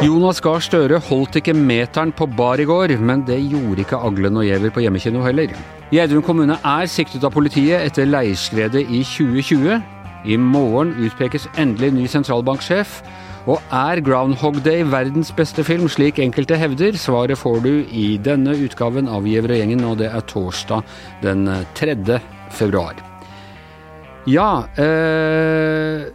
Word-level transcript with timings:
Jonas 0.00 0.38
Gahr 0.40 0.62
Støre 0.64 0.96
holdt 1.10 1.34
ikke 1.36 1.52
meteren 1.52 2.08
på 2.16 2.24
bar 2.32 2.56
i 2.56 2.64
går, 2.64 2.94
men 3.04 3.20
det 3.28 3.36
gjorde 3.50 3.82
ikke 3.82 3.98
Aglen 4.00 4.38
og 4.40 4.46
Giæver 4.46 4.72
på 4.72 4.80
hjemmekino 4.80 5.20
heller. 5.20 5.50
Gjerdrum 5.92 6.22
kommune 6.24 6.56
er 6.56 6.88
siktet 6.88 7.26
av 7.28 7.34
politiet 7.34 7.84
etter 7.84 8.08
leirskredet 8.08 8.80
i 8.88 9.02
2020. 9.04 9.74
I 10.24 10.38
morgen 10.40 10.94
utpekes 11.04 11.50
endelig 11.60 11.90
ny 11.98 12.06
sentralbanksjef. 12.08 12.94
Og 13.44 13.60
er 13.76 14.00
Groundhog 14.04 14.62
Day 14.64 14.86
verdens 14.88 15.34
beste 15.36 15.66
film, 15.68 15.84
slik 15.92 16.22
enkelte 16.24 16.56
hevder? 16.56 16.96
Svaret 16.96 17.36
får 17.36 17.60
du 17.68 17.70
i 17.92 18.14
denne 18.24 18.56
utgaven 18.56 19.04
av 19.04 19.28
Giæver 19.28 19.52
og 19.52 19.60
gjengen, 19.60 19.84
og 19.84 20.00
det 20.00 20.08
er 20.08 20.24
torsdag 20.32 20.80
den 21.20 21.44
3. 21.76 22.18
februar. 22.56 22.96
Ja 24.28 24.64
eh, 24.80 26.08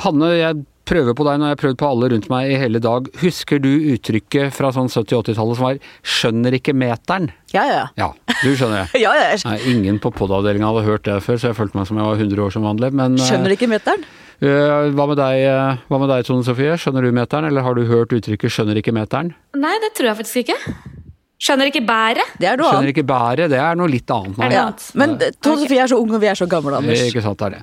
Hanne, 0.00 0.32
jeg 0.38 0.64
prøver 0.88 1.16
på 1.16 1.26
deg 1.26 1.40
når 1.40 1.50
jeg 1.50 1.56
har 1.56 1.62
prøvd 1.62 1.78
på 1.80 1.88
alle 1.92 2.10
rundt 2.14 2.28
meg 2.32 2.52
i 2.52 2.58
hele 2.60 2.80
dag. 2.82 3.08
Husker 3.22 3.60
du 3.62 3.70
uttrykket 3.94 4.54
fra 4.56 4.70
sånn 4.74 4.90
70-80-tallet 4.90 5.58
som 5.58 5.66
var 5.66 5.80
'skjønner 6.02 6.56
ikke 6.58 6.74
meteren'? 6.76 7.30
Ja, 7.54 7.64
ja. 7.68 7.84
Ja, 8.00 8.12
du 8.42 8.50
skjønner 8.56 8.86
det. 8.86 9.00
ja, 9.04 9.12
ja. 9.16 9.34
Nei, 9.48 9.58
ingen 9.72 10.00
på 10.02 10.12
pod-avdelinga 10.14 10.70
hadde 10.70 10.86
hørt 10.88 11.04
det 11.08 11.18
før, 11.24 11.40
så 11.40 11.52
jeg 11.52 11.58
følte 11.58 11.78
meg 11.80 11.90
som 11.90 12.00
jeg 12.00 12.08
var 12.08 12.24
100 12.24 12.44
år 12.46 12.56
som 12.56 12.66
vanlig. 12.68 12.92
Men 12.92 13.18
Skjønner 13.20 13.56
ikke 13.56 13.70
meteren? 13.70 14.06
Uh, 14.38 14.94
hva, 14.94 15.08
med 15.10 15.18
deg, 15.18 15.44
uh, 15.50 15.80
hva 15.90 15.98
med 15.98 16.12
deg, 16.12 16.26
Tone 16.28 16.46
Sofie? 16.46 16.76
Skjønner 16.78 17.02
du 17.02 17.10
meteren, 17.10 17.48
eller 17.50 17.66
har 17.66 17.74
du 17.74 17.84
hørt 17.90 18.14
uttrykket 18.14 18.54
'skjønner 18.54 18.78
ikke 18.78 18.94
meteren'? 18.94 19.34
Nei, 19.58 19.74
det 19.82 19.96
tror 19.98 20.12
jeg 20.12 20.20
faktisk 20.22 20.44
ikke. 20.46 21.06
Skjønner 21.38 21.68
ikke 21.70 21.84
bæret. 21.86 22.26
Det 22.42 22.48
er 22.50 22.56
noe 22.58 22.66
Skjønner 22.66 22.82
annet. 22.82 22.90
ikke 22.96 23.06
bæret, 23.06 23.46
det 23.52 23.60
er 23.62 23.76
noe 23.78 23.86
litt 23.92 24.10
annet. 24.10 24.34
Er 24.42 24.48
det 24.50 24.56
Ja. 24.58 24.64
Men 24.98 25.14
Tone 25.38 25.60
Sofie 25.62 25.78
er 25.84 25.86
så 25.86 25.94
ung, 26.02 26.10
og 26.16 26.20
vi 26.20 26.26
er 26.26 26.34
så 26.34 26.48
gamle, 26.50 26.74
Anders. 26.80 26.98
Ikke 27.06 27.22
sant, 27.22 27.38
det 27.38 27.46
er 27.46 27.50
det. 27.54 27.62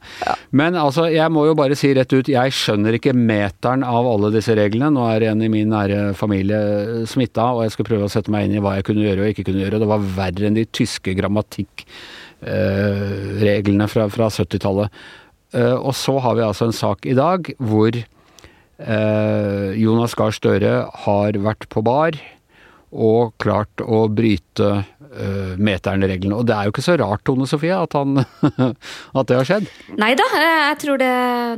Men 0.56 0.76
altså, 0.80 1.10
jeg 1.12 1.27
må 1.36 1.44
jo 1.49 1.54
bare 1.60 1.76
si 1.76 1.91
rett 1.94 2.08
ut, 2.16 2.24
jeg 2.32 2.48
skjønner 2.55 2.96
ikke 2.96 3.12
meteren 3.14 3.84
av 3.84 4.08
alle 4.08 4.32
disse 4.32 4.55
reglene. 4.55 4.88
Nå 4.96 5.04
er 5.12 5.27
en 5.34 5.41
i 5.44 5.49
min 5.52 5.68
nære 5.76 6.14
familie 6.16 7.04
smitta, 7.05 7.49
og 7.52 7.64
jeg 7.68 7.72
skal 7.76 7.86
prøve 7.91 8.08
å 8.08 8.12
sette 8.16 8.32
meg 8.32 8.46
inn 8.48 8.55
i 8.55 8.64
hva 8.64 8.76
jeg 8.80 8.86
kunne 8.88 9.04
gjøre 9.04 9.20
og 9.26 9.30
ikke 9.34 9.44
kunne 9.52 9.60
gjøre. 9.66 9.80
Det 9.84 9.92
var 9.92 9.99
verre 10.21 10.48
enn 10.48 10.55
de 10.55 10.64
tyske 10.71 11.12
grammatikkreglene 11.20 13.88
fra, 13.92 14.08
fra 14.14 14.30
70-tallet. 14.32 14.88
Eh, 15.55 15.76
og 15.76 15.94
så 15.98 16.18
har 16.24 16.36
vi 16.40 16.44
altså 16.48 16.66
en 16.70 16.76
sak 16.76 17.05
i 17.08 17.16
dag 17.18 17.52
hvor 17.60 17.92
eh, 17.96 19.70
Jonas 19.80 20.16
Gahr 20.18 20.34
Støre 20.36 20.74
har 21.05 21.32
vært 21.44 21.68
på 21.71 21.84
bar 21.86 22.12
og 22.96 23.35
klart 23.41 23.84
å 23.84 24.05
bryte 24.12 24.70
uh, 24.79 25.54
meteren-reglene. 25.60 26.38
Og 26.38 26.48
det 26.48 26.55
er 26.55 26.68
jo 26.68 26.74
ikke 26.74 26.85
så 26.85 26.96
rart, 26.99 27.26
Tone 27.27 27.48
Sofie, 27.49 27.76
at, 27.76 27.98
han, 27.98 28.24
at 29.20 29.29
det 29.29 29.40
har 29.40 29.49
skjedd. 29.49 29.68
Nei 30.02 30.13
da, 30.18 30.29
jeg 30.40 30.79
tror 30.85 31.02
det, 31.02 31.12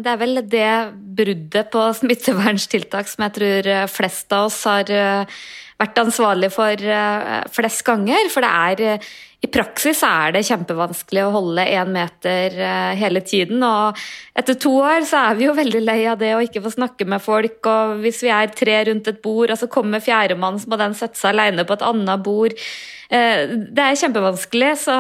det 0.06 0.14
er 0.14 0.22
vel 0.24 0.42
det 0.50 0.72
bruddet 1.18 1.72
på 1.74 1.86
smitteverntiltak 2.02 3.10
som 3.10 3.28
jeg 3.28 3.38
tror 3.38 3.72
eh, 3.74 3.88
flest 3.90 4.34
av 4.36 4.50
oss 4.50 4.60
har 4.70 4.92
eh, 4.94 5.40
vært 5.82 6.02
ansvarlig 6.02 6.50
for 6.54 6.74
eh, 6.98 7.40
flest 7.54 7.84
ganger. 7.88 8.30
For 8.34 8.46
det 8.46 8.52
er 8.52 8.84
eh, 8.86 9.10
i 9.38 9.48
praksis 9.54 10.00
er 10.02 10.34
det 10.34 10.46
kjempevanskelig 10.48 11.22
å 11.28 11.34
holde 11.36 11.66
én 11.70 11.92
meter 11.94 12.56
eh, 12.58 12.94
hele 12.98 13.22
tiden. 13.22 13.62
Og 13.62 14.00
etter 14.38 14.58
to 14.58 14.72
år 14.82 15.06
så 15.06 15.28
er 15.30 15.38
vi 15.38 15.46
jo 15.46 15.54
veldig 15.58 15.82
lei 15.84 16.00
av 16.10 16.18
det 16.22 16.32
å 16.34 16.42
ikke 16.42 16.64
få 16.66 16.74
snakke 16.74 17.06
med 17.06 17.22
folk. 17.22 17.60
Og 17.70 18.02
hvis 18.02 18.24
vi 18.26 18.34
er 18.34 18.50
tre 18.50 18.80
rundt 18.90 19.10
et 19.12 19.22
bord, 19.22 19.54
og 19.54 19.62
så 19.62 19.70
kommer 19.70 20.02
fjerdemann, 20.02 20.58
så 20.58 20.72
må 20.72 20.82
den 20.82 20.98
sette 20.98 21.22
seg 21.22 21.36
alene 21.36 21.68
på 21.70 21.78
et 21.78 21.86
annet 21.86 22.26
bord. 22.26 22.58
Eh, 23.14 23.46
Det 23.78 23.86
er 23.86 24.02
kjempevanskelig, 24.02 24.74
så 24.88 24.98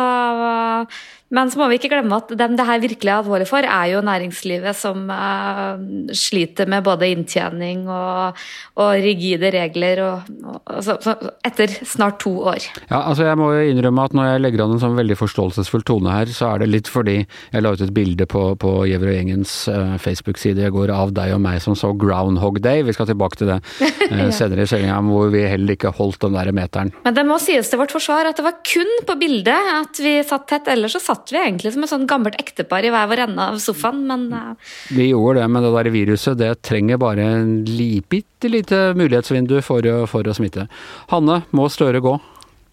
men 1.34 1.52
så 1.52 1.60
må 1.60 1.68
vi 1.68 1.76
ikke 1.80 1.90
glemme 1.92 2.18
at 2.22 2.30
dem 2.40 2.56
det 2.56 2.66
her 2.68 2.80
virkelig 2.80 3.12
er 3.12 3.20
alvorlig 3.20 3.48
for, 3.50 3.66
er 3.68 3.90
jo 3.92 4.04
næringslivet 4.06 4.78
som 4.80 5.10
uh, 5.12 5.76
sliter 6.16 6.70
med 6.72 6.86
både 6.86 7.10
inntjening 7.12 7.84
og, 7.92 8.38
og 8.80 8.92
rigide 9.04 9.52
regler 9.52 10.02
og, 10.06 10.30
og, 10.40 10.62
altså, 10.72 10.96
så 11.04 11.16
etter 11.48 11.74
snart 11.88 12.22
to 12.24 12.32
år. 12.54 12.64
Ja, 12.88 13.02
altså 13.02 13.28
Jeg 13.28 13.40
må 13.40 13.50
jo 13.52 13.66
innrømme 13.74 14.06
at 14.08 14.16
når 14.16 14.30
jeg 14.30 14.44
legger 14.46 14.64
an 14.64 14.76
en 14.78 14.84
sånn 14.84 14.96
veldig 15.00 15.18
forståelsesfull 15.20 15.84
tone 15.88 16.16
her, 16.16 16.32
så 16.32 16.54
er 16.54 16.64
det 16.64 16.70
litt 16.72 16.92
fordi 16.92 17.18
jeg 17.20 17.64
la 17.64 17.74
ut 17.76 17.84
et 17.84 17.94
bilde 17.96 18.28
på, 18.30 18.46
på 18.62 18.74
Gjever 18.88 19.12
og 19.12 19.20
gjengens 19.20 19.58
uh, 19.68 19.98
Facebook-side 20.00 20.64
i 20.64 20.74
går 20.74 20.96
av 20.96 21.12
deg 21.18 21.36
og 21.36 21.44
meg 21.44 21.60
som 21.64 21.76
så 21.76 21.92
Groundhog 21.92 22.62
Day. 22.64 22.86
Vi 22.88 22.96
skal 22.96 23.12
tilbake 23.12 23.42
til 23.42 23.52
det 23.52 23.60
eh, 24.12 24.30
senere 24.36 24.64
i 24.64 24.70
sendinga, 24.70 25.02
hvor 25.12 25.32
vi 25.34 25.44
heller 25.44 25.76
ikke 25.76 25.92
holdt 25.98 26.24
den 26.24 26.40
der 26.40 26.54
meteren. 26.56 26.96
Men 27.04 27.20
det 27.20 27.28
må 27.28 27.40
sies 27.44 27.68
til 27.68 27.84
vårt 27.84 27.92
forsvar 27.96 28.32
at 28.32 28.40
det 28.40 28.48
var 28.48 28.60
kun 28.64 28.96
på 29.08 29.20
bildet 29.20 29.72
at 29.76 30.00
vi 30.02 30.18
satt 30.24 30.48
tett, 30.48 30.72
ellers 30.72 30.96
så 30.96 31.04
satt 31.04 31.17
vi 31.34 31.40
egentlig 31.42 31.74
som 31.74 31.84
et 31.86 31.90
sånn 31.92 32.06
gammelt 32.10 32.38
ektepar 32.42 32.86
i 32.88 32.92
hver 32.94 33.08
vår 33.12 33.24
ende 33.26 33.48
av 33.54 33.58
sofaen, 33.64 34.04
men 34.10 34.28
uh... 34.34 34.54
Vi 34.94 35.10
gjorde 35.10 35.42
det, 35.42 35.48
men 35.52 35.64
det 35.66 35.72
der 35.76 35.90
viruset 35.94 36.38
det 36.40 36.52
trenger 36.68 36.98
bare 37.02 37.26
en 37.40 37.52
li, 37.68 38.02
bitte 38.10 38.50
lite 38.52 38.82
mulighetsvindu 38.98 39.58
for, 39.66 39.82
å- 39.90 40.06
for 40.08 40.24
å 40.30 40.36
smitte. 40.38 40.68
Hanne, 41.12 41.42
må 41.52 41.68
Støre 41.74 42.00
gå? 42.06 42.16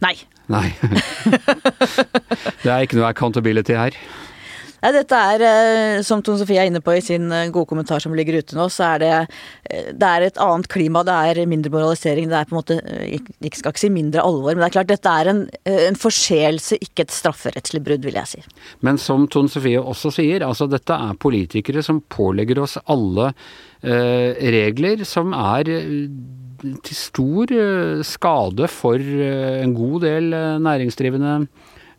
Nei. 0.05 0.15
Nei. 0.53 0.67
det 2.65 2.69
er 2.71 2.85
ikke 2.85 2.99
noe 3.01 3.09
accountability 3.11 3.77
her. 3.79 3.97
Nei, 4.85 4.91
dette 4.93 5.17
er, 5.17 5.41
eh, 5.41 6.03
som 6.05 6.21
Tone 6.21 6.37
Sofie 6.37 6.61
er 6.61 6.69
inne 6.69 6.83
på 6.85 6.93
i 6.93 7.01
sin 7.01 7.31
eh, 7.33 7.47
gode 7.49 7.71
kommentar 7.71 8.03
som 8.05 8.13
ligger 8.13 8.37
ute 8.43 8.57
nå, 8.59 8.67
så 8.69 8.91
er 8.91 9.01
det, 9.01 9.13
eh, 9.73 9.87
det 9.97 10.11
er 10.11 10.27
et 10.27 10.41
annet 10.45 10.69
klima, 10.69 11.01
det 11.09 11.15
er 11.15 11.49
mindre 11.49 11.73
moralisering, 11.73 12.29
det 12.29 12.37
er 12.37 12.51
på 12.51 12.53
en 12.53 12.59
måte 12.59 12.77
Jeg 12.85 13.57
skal 13.57 13.73
ikke 13.73 13.81
si 13.81 13.91
mindre 13.95 14.21
alvor, 14.21 14.53
men 14.53 14.61
det 14.61 14.69
er 14.69 14.77
klart 14.77 14.93
dette 14.93 15.15
er 15.23 15.33
en, 15.33 15.43
en 15.73 15.97
forseelse, 15.97 16.77
ikke 16.85 17.07
et 17.07 17.17
strafferettslig 17.17 17.81
brudd, 17.87 18.05
vil 18.05 18.21
jeg 18.21 18.33
si. 18.35 18.45
Men 18.85 19.01
som 19.01 19.25
Tone 19.33 19.49
Sofie 19.49 19.81
også 19.81 20.13
sier, 20.19 20.45
altså 20.45 20.69
dette 20.69 20.93
er 20.93 21.17
politikere 21.17 21.81
som 21.85 22.05
pålegger 22.13 22.61
oss 22.67 22.77
alle 22.85 23.31
eh, 23.81 24.37
regler 24.53 25.09
som 25.09 25.33
er 25.33 25.73
til 26.85 26.97
stor 26.97 27.51
skade 28.05 28.69
for 28.73 29.01
en 29.01 29.73
god 29.77 30.05
del 30.05 30.29
næringsdrivende 30.65 31.39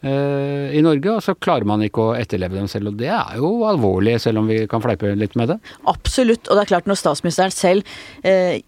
i 0.06 0.81
Norge, 0.85 1.16
og 1.16 1.23
så 1.23 1.33
klarer 1.39 1.66
man 1.66 1.81
ikke 1.85 2.03
å 2.03 2.13
etterleve 2.17 2.59
dem 2.59 2.67
selv. 2.69 2.91
Og 2.91 3.00
det 3.00 3.09
er 3.09 3.39
jo 3.39 3.51
alvorlig, 3.66 4.19
selv 4.22 4.44
om 4.44 4.51
vi 4.51 4.59
kan 4.69 4.83
fleipe 4.83 5.16
litt 5.17 5.33
med 5.39 5.53
det. 5.53 5.59
Absolutt, 5.89 6.50
og 6.50 6.57
det 6.57 6.66
er 6.66 6.72
klart 6.75 6.89
når 6.89 7.00
statsministeren 7.00 7.53
selv 7.56 7.95
eh, 8.28 8.59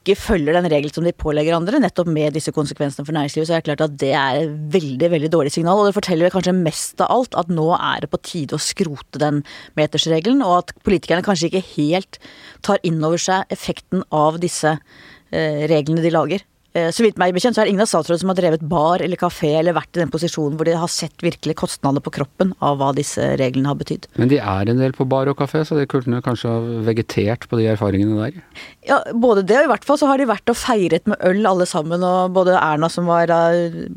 ikke 0.00 0.16
følger 0.16 0.56
den 0.56 0.68
regelen 0.72 0.92
som 0.94 1.04
de 1.04 1.12
pålegger 1.12 1.54
andre, 1.54 1.80
nettopp 1.82 2.08
med 2.10 2.34
disse 2.36 2.52
konsekvensene 2.56 3.04
for 3.04 3.14
næringslivet, 3.16 3.48
så 3.48 3.56
er 3.56 3.60
det 3.60 3.68
klart 3.68 3.84
at 3.84 3.96
det 4.00 4.12
er 4.16 4.38
et 4.40 4.54
veldig, 4.72 5.10
veldig 5.12 5.30
dårlig 5.32 5.52
signal. 5.54 5.80
Og 5.80 5.90
det 5.90 5.96
forteller 5.98 6.32
kanskje 6.32 6.56
mest 6.56 7.02
av 7.04 7.12
alt 7.12 7.36
at 7.38 7.52
nå 7.52 7.68
er 7.76 8.04
det 8.04 8.10
på 8.12 8.22
tide 8.24 8.56
å 8.56 8.62
skrote 8.64 9.20
den 9.20 9.42
metersregelen, 9.78 10.40
og 10.46 10.62
at 10.62 10.74
politikerne 10.86 11.26
kanskje 11.26 11.50
ikke 11.50 11.66
helt 11.74 12.20
tar 12.66 12.80
inn 12.86 13.02
over 13.04 13.20
seg 13.20 13.52
effekten 13.52 14.06
av 14.08 14.40
disse 14.42 14.72
eh, 14.72 15.66
reglene 15.70 16.04
de 16.04 16.14
lager. 16.14 16.46
Eh, 16.72 16.90
Så 16.94 17.02
vidt 17.02 17.18
meg 17.18 17.34
bekjent 17.34 17.56
så 17.56 17.62
er 17.62 17.66
det 17.66 17.72
ingen 17.74 17.82
av 17.82 17.90
statsrådene 17.90 18.22
som 18.22 18.30
har 18.30 18.38
drevet 18.38 18.62
bar 18.70 19.02
eller 19.02 19.18
kafé 19.18 19.56
eller 19.58 19.74
vært 19.74 19.96
i 19.96 20.02
den 20.04 20.12
posisjonen 20.12 20.54
hvor 20.58 20.68
de 20.68 20.76
har 20.78 20.90
sett 20.92 21.24
virkelig 21.24 21.56
kostnadene 21.58 22.02
på 22.04 22.12
kroppen 22.14 22.52
av 22.62 22.78
hva 22.78 22.92
disse 22.94 23.24
reglene 23.40 23.72
har 23.72 23.78
betydd. 23.80 24.06
Men 24.20 24.30
de 24.30 24.38
er 24.38 24.70
en 24.70 24.78
del 24.78 24.94
på 24.94 25.06
bar 25.10 25.30
og 25.32 25.38
kafé, 25.40 25.64
så 25.66 25.78
de 25.78 25.88
kunne 25.90 26.22
kanskje 26.22 26.52
ha 26.52 26.60
vegetert 26.86 27.48
på 27.50 27.58
de 27.58 27.66
erfaringene 27.72 28.20
der. 28.22 28.38
Ja, 28.86 29.00
både 29.10 29.42
det 29.46 29.58
og 29.58 29.66
i 29.66 29.72
hvert 29.72 29.88
fall 29.88 29.98
så 29.98 30.10
har 30.10 30.22
de 30.22 30.30
vært 30.30 30.52
og 30.52 30.58
feiret 30.60 31.10
med 31.10 31.18
øl 31.26 31.42
alle 31.50 31.66
sammen, 31.66 32.06
og 32.06 32.36
både 32.38 32.54
Erna 32.60 32.90
som 32.92 33.10
var 33.10 33.32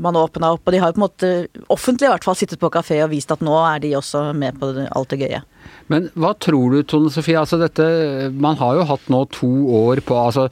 man 0.02 0.18
åpna 0.18 0.56
opp, 0.56 0.66
og 0.66 0.74
de 0.74 0.82
har 0.82 0.92
jo 0.92 0.98
på 0.98 1.02
en 1.04 1.08
måte 1.08 1.32
offentlig 1.74 2.10
i 2.10 2.14
hvert 2.16 2.26
fall 2.26 2.38
sittet 2.40 2.62
på 2.62 2.74
kafé 2.74 3.04
og 3.04 3.14
vist 3.14 3.32
at 3.34 3.44
nå 3.46 3.54
er 3.68 3.84
de 3.86 3.94
også 4.00 4.32
med 4.38 4.58
på 4.58 4.74
alt 4.90 5.14
det 5.14 5.22
gøye. 5.22 5.44
Men 5.92 6.08
hva 6.20 6.32
tror 6.40 6.74
du, 6.74 6.80
Tone 6.88 7.12
Sofie? 7.12 7.38
Altså 7.40 7.60
dette, 7.60 7.86
man 8.32 8.58
har 8.60 8.78
jo 8.80 8.86
hatt 8.88 9.10
nå 9.12 9.24
to 9.36 9.50
år 9.84 10.02
på 10.08 10.16
altså, 10.20 10.48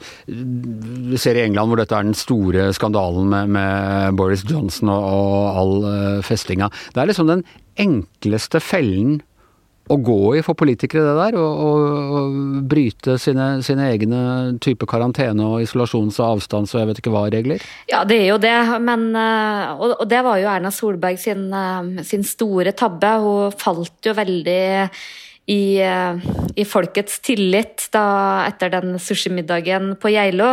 Vi 1.12 1.20
ser 1.20 1.36
i 1.36 1.44
England 1.44 1.68
hvor 1.70 1.82
dette 1.82 1.96
er 1.96 2.06
den 2.08 2.16
store 2.16 2.70
skandalen 2.76 3.28
med, 3.32 3.52
med 3.52 4.16
Boris 4.18 4.46
Johnson 4.48 4.92
og, 4.92 5.04
og 5.04 5.60
all 5.60 5.76
uh, 5.84 6.22
festinga. 6.24 6.70
Det 6.94 7.02
er 7.02 7.12
liksom 7.12 7.28
den 7.28 7.44
enkleste 7.80 8.60
fellen 8.62 9.20
å 9.90 9.96
gå 9.98 10.18
i 10.38 10.42
for 10.46 10.56
politikere, 10.58 11.02
det 11.04 11.14
der. 11.18 11.38
Å 11.38 12.22
bryte 12.70 13.16
sine, 13.20 13.48
sine 13.66 13.88
egne 13.90 14.20
type 14.62 14.86
karantene 14.88 15.46
og 15.48 15.64
isolasjons- 15.64 16.20
og 16.22 16.38
avstands- 16.38 16.74
og 16.74 16.82
jeg 16.82 16.90
vet 16.90 17.02
ikke 17.02 17.14
hva-regler. 17.14 17.64
Ja, 17.90 18.04
det 18.08 18.20
er 18.22 18.28
jo 18.30 18.38
det, 18.42 18.54
men 18.84 19.10
eh, 19.18 19.72
og 19.74 20.06
det 20.10 20.22
var 20.24 20.38
jo 20.40 20.52
Erna 20.52 20.72
Solberg 20.74 21.18
sin, 21.20 21.48
eh, 21.50 22.06
sin 22.06 22.24
store 22.26 22.74
tabbe. 22.78 23.16
Hun 23.24 23.58
falt 23.58 24.06
jo 24.06 24.14
veldig 24.16 24.62
i, 25.50 25.80
eh, 25.82 26.14
i 26.54 26.64
folkets 26.64 27.18
tillit 27.24 27.88
da, 27.94 28.46
etter 28.46 28.70
den 28.70 28.94
sushimiddagen 29.02 29.96
på 29.98 30.12
Geilo. 30.14 30.52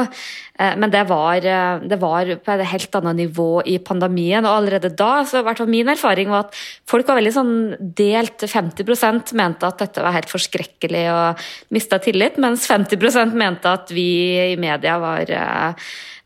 Eh, 0.57 0.75
Men 0.75 0.89
det 0.89 1.07
var, 1.07 1.37
eh, 1.37 1.79
det 1.87 1.99
var 1.99 2.25
på 2.25 2.51
et 2.51 2.65
helt 2.65 2.95
annet 2.95 3.15
nivå 3.15 3.61
i 3.65 3.77
pandemien. 3.77 4.43
Og 4.45 4.63
allerede 4.63 4.95
da, 4.95 5.23
så 5.23 5.43
hvert 5.43 5.67
min 5.67 5.87
erfaring 5.87 6.29
var 6.29 6.45
at 6.45 6.55
folk 6.87 7.07
var 7.07 7.21
veldig 7.21 7.33
sånn 7.33 7.93
delt. 7.95 8.39
50% 8.39 9.33
mente 9.33 9.67
at 9.67 9.77
dette 9.77 10.01
var 10.01 10.11
helt 10.11 10.29
forskrekkelig 10.29 11.05
og 11.13 11.37
mista 11.71 11.99
tillit, 11.99 12.37
mens 12.37 12.67
50% 12.67 13.33
mente 13.33 13.65
at 13.65 13.89
vi 13.89 14.53
i 14.53 14.55
media 14.55 14.97
var 14.97 15.25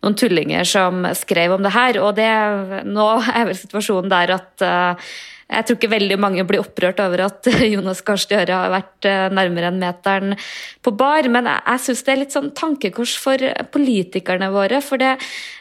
noen 0.03 0.15
tullinger 0.15 0.63
som 0.63 1.03
skrev 1.13 1.51
om 1.51 1.63
det 1.63 1.71
her. 1.71 1.99
Og 1.99 2.15
det, 2.15 2.85
nå 2.85 3.23
er 3.35 3.45
vel 3.45 3.55
situasjonen 3.55 4.09
der 4.09 4.31
at 4.39 5.09
jeg 5.53 5.67
tror 5.67 5.77
ikke 5.77 5.91
veldig 5.91 6.17
mange 6.21 6.43
blir 6.47 6.61
opprørt 6.63 6.99
over 7.03 7.25
at 7.27 7.47
Jonas 7.73 8.01
Gahr 8.05 8.21
Støre 8.21 8.57
har 8.57 8.71
vært 8.73 9.07
eh, 9.09 9.25
nærmere 9.33 9.69
enn 9.69 9.79
meteren 9.81 10.35
på 10.83 10.93
bar, 10.97 11.27
men 11.31 11.47
jeg, 11.49 11.81
syns 11.85 12.03
det 12.05 12.13
er 12.13 12.21
litt 12.21 12.35
sånn 12.35 12.51
tankekors 12.57 13.15
for 13.21 13.43
politikerne 13.73 14.49
våre. 14.53 14.81
For 14.83 15.01
det, 15.01 15.13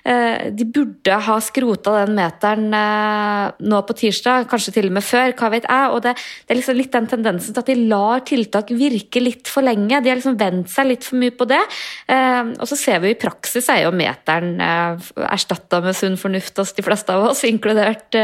eh, 0.09 0.49
de 0.55 0.67
burde 0.67 1.19
ha 1.27 1.39
skrota 1.45 1.95
den 2.01 2.17
meteren 2.19 2.69
eh, 2.77 3.53
nå 3.63 3.83
på 3.89 3.97
tirsdag, 4.03 4.49
kanskje 4.51 4.77
til 4.79 4.91
og 4.91 4.97
med 4.99 5.07
før, 5.07 5.37
hva 5.39 5.53
vet 5.55 5.69
jeg. 5.69 5.93
Og 5.93 6.03
det, 6.07 6.15
det 6.17 6.57
er 6.57 6.61
liksom 6.61 6.79
litt 6.79 6.97
den 6.97 7.11
tendensen 7.13 7.55
til 7.55 7.65
at 7.65 7.73
de 7.73 7.89
lar 7.93 8.25
tiltak 8.29 8.73
virke 8.77 9.23
litt 9.23 9.51
for 9.51 9.67
lenge. 9.67 10.01
De 10.01 10.13
har 10.13 10.21
liksom 10.21 10.39
vent 10.41 10.73
seg 10.73 10.91
litt 10.91 11.07
for 11.07 11.21
mye 11.21 11.35
på 11.37 11.49
det. 11.51 11.61
Og 12.13 12.67
så 12.69 12.79
ser 12.79 13.03
vi 13.03 13.13
i 13.13 13.19
praksis 13.19 13.69
er 13.73 13.85
jo 13.85 13.93
meteren 13.95 14.57
erstatta 14.61 15.81
med 15.85 15.97
sunn 15.97 16.19
fornuft 16.21 16.59
hos 16.61 16.75
de 16.77 16.85
fleste 16.85 17.15
av 17.15 17.31
oss, 17.31 17.45
inkludert 17.49 18.17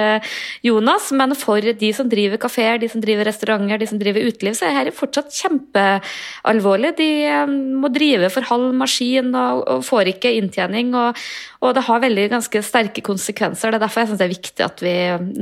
Jonas. 0.64 1.10
men 1.16 1.34
for 1.38 1.57
for 1.58 1.78
de 1.80 1.90
som 1.94 2.08
driver 2.10 2.40
kafeer, 2.40 2.78
de 2.80 2.88
som 2.90 3.02
driver 3.02 3.28
restauranter, 3.28 3.80
de 3.80 3.88
som 3.90 3.98
driver 4.00 4.26
uteliv, 4.28 4.56
så 4.56 4.68
er 4.68 4.88
dette 4.88 4.98
fortsatt 4.98 5.34
kjempealvorlig. 5.34 6.94
De 6.98 7.10
um, 7.44 7.54
må 7.82 7.90
drive 7.94 8.30
for 8.34 8.46
halv 8.48 8.72
maskin 8.78 9.32
og, 9.34 9.64
og 9.66 9.84
får 9.86 10.12
ikke 10.14 10.34
inntjening. 10.38 10.94
Og, 10.98 11.18
og, 11.62 11.72
det 11.76 11.84
har 11.88 12.04
veldig 12.04 12.28
ganske 12.34 12.62
sterke 12.64 13.04
konsekvenser. 13.04 13.72
Det 13.72 13.80
er 13.80 13.84
derfor 13.86 14.04
jeg 14.04 14.12
syns 14.12 14.22
det 14.22 14.28
er 14.28 14.34
viktig 14.34 14.66
at 14.66 14.84
vi 14.84 14.96